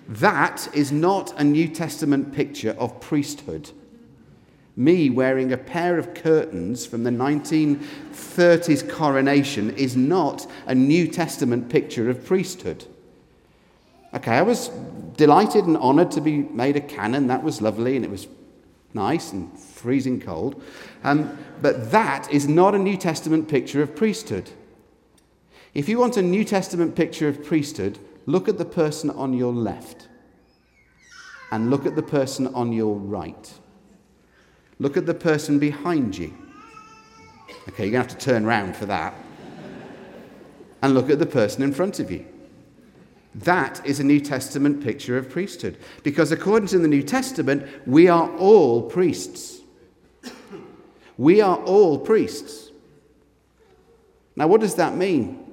That 0.08 0.68
is 0.74 0.92
not 0.92 1.38
a 1.40 1.44
New 1.44 1.68
Testament 1.68 2.34
picture 2.34 2.76
of 2.78 3.00
priesthood. 3.00 3.70
Me 4.78 5.08
wearing 5.08 5.52
a 5.52 5.56
pair 5.56 5.98
of 5.98 6.12
curtains 6.12 6.84
from 6.84 7.02
the 7.02 7.10
1930s 7.10 8.88
coronation 8.90 9.70
is 9.70 9.96
not 9.96 10.46
a 10.66 10.74
New 10.74 11.08
Testament 11.08 11.70
picture 11.70 12.10
of 12.10 12.24
priesthood. 12.26 12.84
Okay, 14.12 14.32
I 14.32 14.42
was 14.42 14.68
delighted 15.16 15.64
and 15.64 15.78
honoured 15.78 16.10
to 16.12 16.20
be 16.20 16.42
made 16.42 16.76
a 16.76 16.80
canon. 16.80 17.26
That 17.26 17.42
was 17.42 17.62
lovely 17.62 17.96
and 17.96 18.04
it 18.04 18.10
was 18.10 18.28
nice 18.92 19.32
and 19.32 19.58
freezing 19.58 20.20
cold. 20.20 20.62
Um, 21.04 21.38
but 21.62 21.90
that 21.90 22.30
is 22.30 22.46
not 22.46 22.74
a 22.74 22.78
New 22.78 22.98
Testament 22.98 23.48
picture 23.48 23.80
of 23.80 23.96
priesthood. 23.96 24.50
If 25.72 25.88
you 25.88 25.98
want 25.98 26.18
a 26.18 26.22
New 26.22 26.44
Testament 26.44 26.94
picture 26.94 27.28
of 27.28 27.44
priesthood, 27.44 27.98
look 28.26 28.46
at 28.46 28.58
the 28.58 28.64
person 28.64 29.08
on 29.10 29.32
your 29.32 29.52
left 29.52 30.08
and 31.50 31.70
look 31.70 31.86
at 31.86 31.96
the 31.96 32.02
person 32.02 32.46
on 32.48 32.72
your 32.72 32.94
right. 32.96 33.54
Look 34.78 34.96
at 34.96 35.06
the 35.06 35.14
person 35.14 35.58
behind 35.58 36.16
you. 36.16 36.32
Okay, 37.68 37.84
you're 37.84 37.92
going 37.92 38.06
to 38.06 38.10
have 38.10 38.18
to 38.18 38.24
turn 38.24 38.44
around 38.44 38.76
for 38.76 38.86
that. 38.86 39.14
and 40.82 40.94
look 40.94 41.10
at 41.10 41.18
the 41.18 41.26
person 41.26 41.62
in 41.62 41.72
front 41.72 41.98
of 41.98 42.10
you. 42.10 42.26
That 43.34 43.84
is 43.84 44.00
a 44.00 44.04
New 44.04 44.20
Testament 44.20 44.82
picture 44.82 45.18
of 45.18 45.28
priesthood. 45.28 45.76
Because 46.02 46.32
according 46.32 46.68
to 46.68 46.78
the 46.78 46.88
New 46.88 47.02
Testament, 47.02 47.66
we 47.86 48.08
are 48.08 48.30
all 48.36 48.82
priests. 48.82 49.60
We 51.18 51.40
are 51.40 51.56
all 51.56 51.98
priests. 51.98 52.70
Now, 54.36 54.48
what 54.48 54.60
does 54.60 54.74
that 54.76 54.96
mean? 54.96 55.45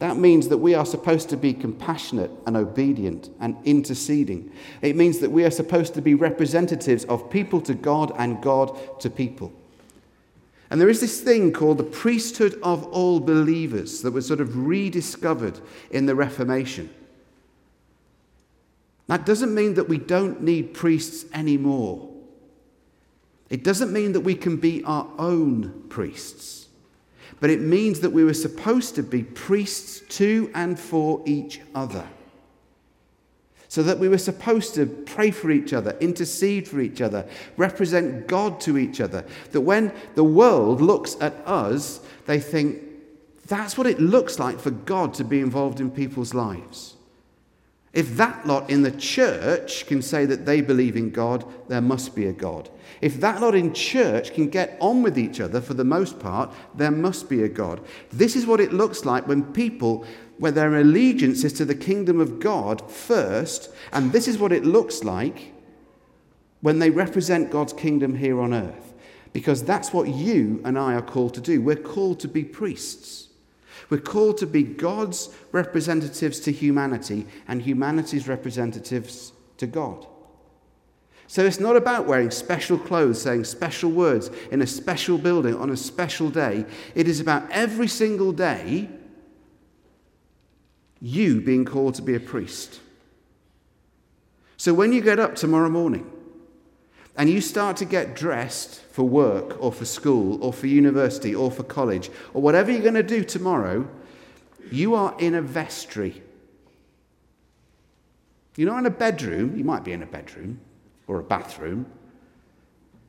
That 0.00 0.16
means 0.16 0.48
that 0.48 0.58
we 0.58 0.74
are 0.74 0.84
supposed 0.84 1.28
to 1.30 1.36
be 1.36 1.52
compassionate 1.52 2.30
and 2.46 2.56
obedient 2.56 3.30
and 3.40 3.56
interceding. 3.64 4.52
It 4.82 4.96
means 4.96 5.20
that 5.20 5.30
we 5.30 5.44
are 5.44 5.50
supposed 5.50 5.94
to 5.94 6.02
be 6.02 6.14
representatives 6.14 7.04
of 7.04 7.30
people 7.30 7.60
to 7.62 7.74
God 7.74 8.12
and 8.18 8.42
God 8.42 9.00
to 9.00 9.08
people. 9.08 9.52
And 10.70 10.80
there 10.80 10.88
is 10.88 11.00
this 11.00 11.20
thing 11.20 11.52
called 11.52 11.78
the 11.78 11.84
priesthood 11.84 12.58
of 12.62 12.84
all 12.86 13.20
believers 13.20 14.02
that 14.02 14.10
was 14.10 14.26
sort 14.26 14.40
of 14.40 14.66
rediscovered 14.66 15.60
in 15.90 16.06
the 16.06 16.16
Reformation. 16.16 16.92
That 19.06 19.26
doesn't 19.26 19.54
mean 19.54 19.74
that 19.74 19.88
we 19.88 19.98
don't 19.98 20.42
need 20.42 20.74
priests 20.74 21.26
anymore. 21.32 22.10
It 23.50 23.62
doesn't 23.62 23.92
mean 23.92 24.12
that 24.12 24.20
we 24.20 24.34
can 24.34 24.56
be 24.56 24.82
our 24.84 25.06
own 25.18 25.84
priests 25.88 26.63
but 27.40 27.50
it 27.50 27.60
means 27.60 28.00
that 28.00 28.10
we 28.10 28.24
were 28.24 28.34
supposed 28.34 28.94
to 28.94 29.02
be 29.02 29.22
priests 29.22 30.00
to 30.16 30.50
and 30.54 30.78
for 30.78 31.22
each 31.26 31.60
other. 31.74 32.06
So 33.68 33.82
that 33.82 33.98
we 33.98 34.08
were 34.08 34.18
supposed 34.18 34.74
to 34.76 34.86
pray 34.86 35.30
for 35.32 35.50
each 35.50 35.72
other, 35.72 35.96
intercede 36.00 36.68
for 36.68 36.80
each 36.80 37.00
other, 37.00 37.28
represent 37.56 38.28
God 38.28 38.60
to 38.60 38.78
each 38.78 39.00
other. 39.00 39.24
That 39.50 39.62
when 39.62 39.92
the 40.14 40.24
world 40.24 40.80
looks 40.80 41.16
at 41.20 41.34
us, 41.44 42.00
they 42.26 42.38
think, 42.38 42.82
that's 43.46 43.76
what 43.76 43.86
it 43.86 44.00
looks 44.00 44.38
like 44.38 44.60
for 44.60 44.70
God 44.70 45.12
to 45.14 45.24
be 45.24 45.40
involved 45.40 45.80
in 45.80 45.90
people's 45.90 46.34
lives. 46.34 46.94
If 47.94 48.16
that 48.16 48.44
lot 48.44 48.68
in 48.68 48.82
the 48.82 48.90
church 48.90 49.86
can 49.86 50.02
say 50.02 50.26
that 50.26 50.44
they 50.44 50.60
believe 50.60 50.96
in 50.96 51.10
God, 51.10 51.44
there 51.68 51.80
must 51.80 52.16
be 52.16 52.26
a 52.26 52.32
God. 52.32 52.68
If 53.00 53.20
that 53.20 53.40
lot 53.40 53.54
in 53.54 53.72
church 53.72 54.34
can 54.34 54.48
get 54.48 54.76
on 54.80 55.02
with 55.02 55.16
each 55.16 55.40
other 55.40 55.60
for 55.60 55.74
the 55.74 55.84
most 55.84 56.18
part, 56.18 56.52
there 56.74 56.90
must 56.90 57.28
be 57.28 57.44
a 57.44 57.48
God. 57.48 57.80
This 58.12 58.34
is 58.34 58.46
what 58.46 58.60
it 58.60 58.72
looks 58.72 59.04
like 59.04 59.28
when 59.28 59.52
people, 59.52 60.04
where 60.38 60.50
their 60.50 60.74
allegiance 60.74 61.44
is 61.44 61.52
to 61.54 61.64
the 61.64 61.74
kingdom 61.74 62.18
of 62.18 62.40
God 62.40 62.90
first, 62.90 63.70
and 63.92 64.10
this 64.10 64.26
is 64.26 64.38
what 64.38 64.52
it 64.52 64.64
looks 64.64 65.04
like 65.04 65.52
when 66.60 66.80
they 66.80 66.90
represent 66.90 67.52
God's 67.52 67.72
kingdom 67.72 68.16
here 68.16 68.40
on 68.40 68.52
earth. 68.52 68.94
Because 69.32 69.62
that's 69.62 69.92
what 69.92 70.08
you 70.08 70.60
and 70.64 70.76
I 70.78 70.94
are 70.94 71.02
called 71.02 71.34
to 71.34 71.40
do. 71.40 71.60
We're 71.60 71.76
called 71.76 72.18
to 72.20 72.28
be 72.28 72.42
priests. 72.42 73.28
We're 73.90 74.00
called 74.00 74.38
to 74.38 74.46
be 74.46 74.62
God's 74.62 75.30
representatives 75.52 76.40
to 76.40 76.52
humanity 76.52 77.26
and 77.48 77.62
humanity's 77.62 78.28
representatives 78.28 79.32
to 79.58 79.66
God. 79.66 80.06
So 81.26 81.44
it's 81.44 81.60
not 81.60 81.76
about 81.76 82.06
wearing 82.06 82.30
special 82.30 82.78
clothes, 82.78 83.22
saying 83.22 83.44
special 83.44 83.90
words 83.90 84.30
in 84.50 84.62
a 84.62 84.66
special 84.66 85.18
building 85.18 85.54
on 85.56 85.70
a 85.70 85.76
special 85.76 86.30
day. 86.30 86.66
It 86.94 87.08
is 87.08 87.20
about 87.20 87.50
every 87.50 87.88
single 87.88 88.32
day 88.32 88.88
you 91.00 91.40
being 91.40 91.64
called 91.64 91.94
to 91.94 92.02
be 92.02 92.14
a 92.14 92.20
priest. 92.20 92.80
So 94.56 94.72
when 94.72 94.92
you 94.92 95.00
get 95.00 95.18
up 95.18 95.34
tomorrow 95.34 95.68
morning, 95.68 96.10
and 97.16 97.30
you 97.30 97.40
start 97.40 97.76
to 97.78 97.84
get 97.84 98.16
dressed 98.16 98.80
for 98.90 99.04
work 99.04 99.56
or 99.62 99.72
for 99.72 99.84
school 99.84 100.42
or 100.42 100.52
for 100.52 100.66
university 100.66 101.34
or 101.34 101.50
for 101.50 101.62
college 101.62 102.10
or 102.32 102.42
whatever 102.42 102.70
you're 102.70 102.82
going 102.82 102.94
to 102.94 103.02
do 103.02 103.22
tomorrow, 103.22 103.88
you 104.70 104.94
are 104.94 105.14
in 105.18 105.34
a 105.34 105.42
vestry. 105.42 106.22
You're 108.56 108.70
not 108.70 108.78
in 108.78 108.86
a 108.86 108.90
bedroom. 108.90 109.56
You 109.56 109.64
might 109.64 109.84
be 109.84 109.92
in 109.92 110.02
a 110.02 110.06
bedroom 110.06 110.60
or 111.06 111.20
a 111.20 111.22
bathroom. 111.22 111.86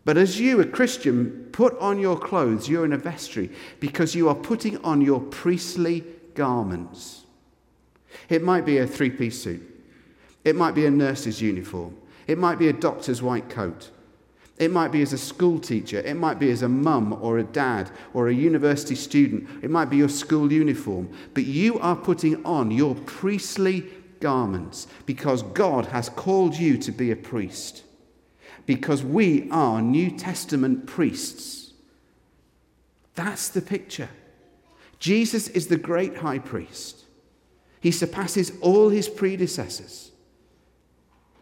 But 0.04 0.18
as 0.18 0.40
you, 0.40 0.62
a 0.62 0.66
Christian, 0.66 1.50
put 1.52 1.78
on 1.80 2.00
your 2.00 2.18
clothes, 2.18 2.70
you're 2.70 2.86
in 2.86 2.94
a 2.94 2.98
vestry 2.98 3.50
because 3.80 4.14
you 4.14 4.30
are 4.30 4.36
putting 4.36 4.78
on 4.84 5.02
your 5.02 5.20
priestly 5.20 6.04
garments. 6.36 7.24
It 8.30 8.44
might 8.44 8.66
be 8.66 8.78
a 8.78 8.88
three 8.88 9.10
piece 9.10 9.42
suit, 9.42 9.64
it 10.44 10.56
might 10.56 10.76
be 10.76 10.86
a 10.86 10.92
nurse's 10.92 11.42
uniform, 11.42 11.98
it 12.28 12.38
might 12.38 12.60
be 12.60 12.68
a 12.68 12.74
doctor's 12.74 13.22
white 13.22 13.50
coat. 13.50 13.92
It 14.58 14.72
might 14.72 14.92
be 14.92 15.02
as 15.02 15.12
a 15.12 15.18
school 15.18 15.60
teacher, 15.60 16.00
it 16.00 16.16
might 16.16 16.40
be 16.40 16.50
as 16.50 16.62
a 16.62 16.70
mum 16.70 17.18
or 17.22 17.38
a 17.38 17.44
dad 17.44 17.92
or 18.14 18.30
a 18.30 18.34
university 18.34 18.96
student, 18.96 19.50
it 19.62 19.70
might 19.70 19.90
be 19.90 19.98
your 19.98 20.10
school 20.10 20.52
uniform, 20.52 21.10
but 21.34 21.44
you 21.44 21.78
are 21.80 21.96
putting 21.96 22.44
on 22.46 22.72
your 22.72 22.96
priestly 22.96 23.86
garments 24.22 24.88
because 25.06 25.44
God 25.44 25.88
has 25.88 26.08
called 26.08 26.56
you 26.56 26.78
to 26.78 26.92
be 26.92 27.12
a 27.12 27.16
priest. 27.18 27.84
Because 28.66 29.04
we 29.04 29.50
are 29.52 29.82
New 29.82 30.10
Testament 30.10 30.88
priests. 30.88 31.74
That's 33.14 33.50
the 33.50 33.62
picture. 33.62 34.10
Jesus 35.00 35.50
is 35.50 35.68
the 35.68 35.78
great 35.78 36.18
high 36.18 36.40
priest. 36.40 37.06
He 37.80 37.92
surpasses 37.92 38.54
all 38.62 38.90
his 38.90 39.08
predecessors. 39.08 40.12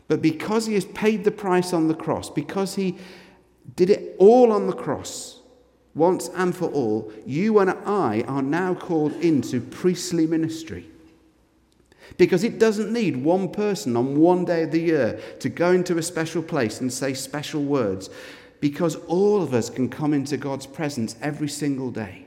But 0.07 0.21
because 0.21 0.65
he 0.65 0.73
has 0.73 0.85
paid 0.85 1.23
the 1.23 1.31
price 1.31 1.73
on 1.73 1.87
the 1.87 1.95
cross, 1.95 2.29
because 2.29 2.75
he 2.75 2.97
did 3.75 3.89
it 3.89 4.15
all 4.19 4.51
on 4.51 4.67
the 4.67 4.73
cross, 4.73 5.39
once 5.95 6.29
and 6.35 6.55
for 6.55 6.69
all, 6.69 7.11
you 7.25 7.59
and 7.59 7.69
I 7.69 8.23
are 8.27 8.41
now 8.41 8.73
called 8.73 9.13
into 9.13 9.61
priestly 9.61 10.27
ministry. 10.27 10.89
Because 12.17 12.43
it 12.43 12.59
doesn't 12.59 12.91
need 12.91 13.17
one 13.17 13.49
person 13.49 13.95
on 13.95 14.17
one 14.17 14.45
day 14.45 14.63
of 14.63 14.71
the 14.71 14.81
year 14.81 15.19
to 15.39 15.49
go 15.49 15.71
into 15.71 15.97
a 15.97 16.03
special 16.03 16.43
place 16.43 16.81
and 16.81 16.91
say 16.91 17.13
special 17.13 17.63
words, 17.63 18.09
because 18.59 18.95
all 19.07 19.41
of 19.41 19.53
us 19.53 19.69
can 19.69 19.89
come 19.89 20.13
into 20.13 20.37
God's 20.37 20.65
presence 20.65 21.15
every 21.21 21.49
single 21.49 21.91
day. 21.91 22.25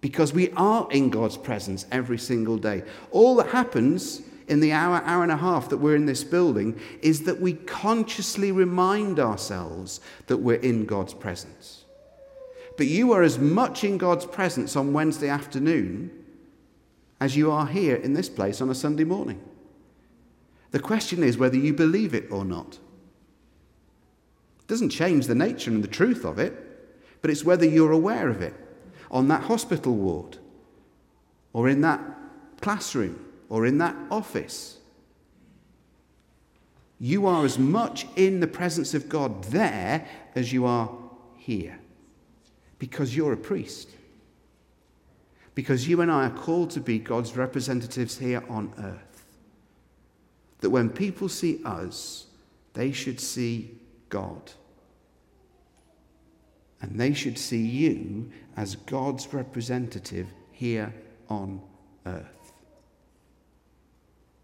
because 0.00 0.32
we 0.32 0.50
are 0.52 0.86
in 0.90 1.10
God's 1.10 1.36
presence 1.36 1.86
every 1.90 2.18
single 2.18 2.56
day. 2.56 2.82
All 3.10 3.36
that 3.36 3.48
happens 3.48 4.22
in 4.48 4.60
the 4.60 4.72
hour, 4.72 5.02
hour 5.04 5.22
and 5.22 5.32
a 5.32 5.36
half 5.36 5.68
that 5.68 5.76
we're 5.76 5.94
in 5.94 6.06
this 6.06 6.24
building 6.24 6.80
is 7.02 7.22
that 7.24 7.40
we 7.40 7.52
consciously 7.52 8.50
remind 8.50 9.20
ourselves 9.20 10.00
that 10.26 10.38
we're 10.38 10.56
in 10.56 10.86
God's 10.86 11.14
presence. 11.14 11.84
But 12.76 12.86
you 12.86 13.12
are 13.12 13.22
as 13.22 13.38
much 13.38 13.84
in 13.84 13.98
God's 13.98 14.24
presence 14.24 14.74
on 14.74 14.92
Wednesday 14.92 15.28
afternoon 15.28 16.10
as 17.20 17.36
you 17.36 17.50
are 17.50 17.66
here 17.66 17.96
in 17.96 18.14
this 18.14 18.28
place 18.28 18.60
on 18.60 18.70
a 18.70 18.74
Sunday 18.74 19.04
morning. 19.04 19.42
The 20.70 20.78
question 20.78 21.22
is 21.22 21.36
whether 21.36 21.56
you 21.56 21.74
believe 21.74 22.14
it 22.14 22.30
or 22.30 22.44
not. 22.44 22.78
It 24.60 24.66
doesn't 24.66 24.90
change 24.90 25.26
the 25.26 25.34
nature 25.34 25.70
and 25.70 25.82
the 25.82 25.88
truth 25.88 26.24
of 26.24 26.38
it, 26.38 26.54
but 27.20 27.30
it's 27.30 27.44
whether 27.44 27.66
you're 27.66 27.92
aware 27.92 28.28
of 28.28 28.40
it 28.40 28.54
on 29.10 29.28
that 29.28 29.42
hospital 29.42 29.94
ward 29.94 30.38
or 31.52 31.68
in 31.68 31.80
that 31.80 32.00
classroom 32.60 33.27
or 33.48 33.66
in 33.66 33.78
that 33.78 33.96
office. 34.10 34.78
You 37.00 37.26
are 37.26 37.44
as 37.44 37.58
much 37.58 38.06
in 38.16 38.40
the 38.40 38.46
presence 38.46 38.92
of 38.94 39.08
God 39.08 39.44
there 39.44 40.06
as 40.34 40.52
you 40.52 40.66
are 40.66 40.90
here 41.36 41.78
because 42.78 43.16
you're 43.16 43.32
a 43.32 43.36
priest. 43.36 43.88
Because 45.54 45.88
you 45.88 46.00
and 46.00 46.10
I 46.10 46.26
are 46.26 46.30
called 46.30 46.70
to 46.70 46.80
be 46.80 46.98
God's 46.98 47.36
representatives 47.36 48.18
here 48.18 48.44
on 48.48 48.72
earth. 48.78 49.24
That 50.60 50.70
when 50.70 50.90
people 50.90 51.28
see 51.28 51.60
us, 51.64 52.26
they 52.74 52.92
should 52.92 53.20
see 53.20 53.72
God. 54.08 54.52
And 56.80 56.98
they 56.98 57.12
should 57.12 57.38
see 57.38 57.64
you 57.64 58.30
as 58.56 58.76
God's 58.76 59.32
representative 59.34 60.28
here 60.52 60.94
on 61.28 61.60
earth. 62.06 62.37